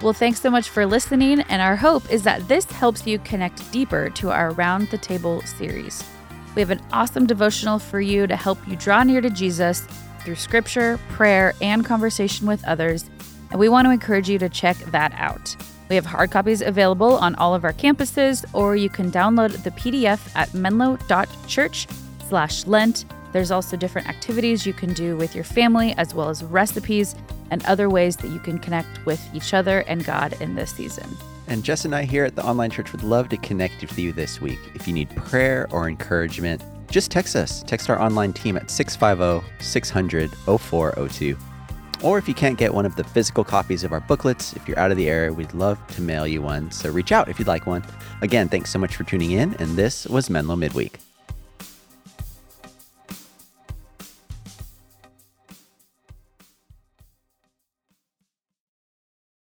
Well, 0.00 0.14
thanks 0.14 0.40
so 0.40 0.48
much 0.48 0.70
for 0.70 0.86
listening, 0.86 1.40
and 1.42 1.60
our 1.60 1.76
hope 1.76 2.10
is 2.10 2.22
that 2.22 2.46
this 2.48 2.64
helps 2.66 3.06
you 3.06 3.18
connect 3.18 3.70
deeper 3.72 4.08
to 4.10 4.30
our 4.30 4.52
Round 4.52 4.88
the 4.90 4.96
Table 4.96 5.42
series. 5.42 6.02
We 6.54 6.60
have 6.60 6.70
an 6.70 6.82
awesome 6.92 7.26
devotional 7.26 7.78
for 7.78 8.00
you 8.00 8.26
to 8.26 8.36
help 8.36 8.58
you 8.66 8.76
draw 8.76 9.02
near 9.02 9.20
to 9.20 9.30
Jesus 9.30 9.86
through 10.24 10.34
scripture, 10.34 10.98
prayer, 11.10 11.54
and 11.60 11.84
conversation 11.84 12.46
with 12.46 12.64
others, 12.64 13.08
and 13.50 13.58
we 13.58 13.68
want 13.68 13.86
to 13.86 13.90
encourage 13.90 14.28
you 14.28 14.38
to 14.38 14.48
check 14.48 14.76
that 14.76 15.12
out. 15.14 15.56
We 15.88 15.96
have 15.96 16.06
hard 16.06 16.30
copies 16.30 16.62
available 16.62 17.16
on 17.16 17.34
all 17.34 17.54
of 17.54 17.64
our 17.64 17.72
campuses, 17.72 18.44
or 18.52 18.76
you 18.76 18.88
can 18.88 19.10
download 19.10 19.62
the 19.64 19.72
PDF 19.72 20.20
at 20.36 20.54
menlo.church 20.54 21.88
slash 22.28 22.66
Lent. 22.66 23.06
There's 23.32 23.50
also 23.50 23.76
different 23.76 24.08
activities 24.08 24.66
you 24.66 24.72
can 24.72 24.92
do 24.92 25.16
with 25.16 25.34
your 25.34 25.44
family, 25.44 25.94
as 25.96 26.14
well 26.14 26.28
as 26.28 26.44
recipes 26.44 27.16
and 27.50 27.64
other 27.66 27.90
ways 27.90 28.16
that 28.18 28.28
you 28.28 28.38
can 28.38 28.58
connect 28.58 29.04
with 29.04 29.20
each 29.34 29.52
other 29.52 29.80
and 29.88 30.04
God 30.04 30.40
in 30.40 30.54
this 30.54 30.70
season. 30.72 31.16
And 31.50 31.64
Jess 31.64 31.84
and 31.84 31.96
I 31.96 32.04
here 32.04 32.24
at 32.24 32.36
the 32.36 32.46
Online 32.46 32.70
Church 32.70 32.92
would 32.92 33.02
love 33.02 33.28
to 33.30 33.36
connect 33.36 33.80
with 33.80 33.98
you 33.98 34.12
this 34.12 34.40
week. 34.40 34.60
If 34.76 34.86
you 34.86 34.94
need 34.94 35.10
prayer 35.16 35.66
or 35.72 35.88
encouragement, 35.88 36.62
just 36.88 37.10
text 37.10 37.34
us. 37.34 37.64
Text 37.64 37.90
our 37.90 38.00
online 38.00 38.32
team 38.32 38.56
at 38.56 38.70
650 38.70 39.44
600 39.58 40.30
0402. 40.30 41.36
Or 42.02 42.18
if 42.18 42.28
you 42.28 42.34
can't 42.34 42.56
get 42.56 42.72
one 42.72 42.86
of 42.86 42.94
the 42.94 43.02
physical 43.02 43.42
copies 43.42 43.82
of 43.82 43.92
our 43.92 44.00
booklets, 44.00 44.52
if 44.54 44.68
you're 44.68 44.78
out 44.78 44.92
of 44.92 44.96
the 44.96 45.10
area, 45.10 45.32
we'd 45.32 45.52
love 45.52 45.84
to 45.88 46.00
mail 46.00 46.24
you 46.24 46.40
one. 46.40 46.70
So 46.70 46.88
reach 46.88 47.10
out 47.10 47.28
if 47.28 47.40
you'd 47.40 47.48
like 47.48 47.66
one. 47.66 47.84
Again, 48.22 48.48
thanks 48.48 48.70
so 48.70 48.78
much 48.78 48.94
for 48.94 49.02
tuning 49.02 49.32
in, 49.32 49.54
and 49.54 49.76
this 49.76 50.06
was 50.06 50.30
Menlo 50.30 50.54
Midweek. 50.54 51.00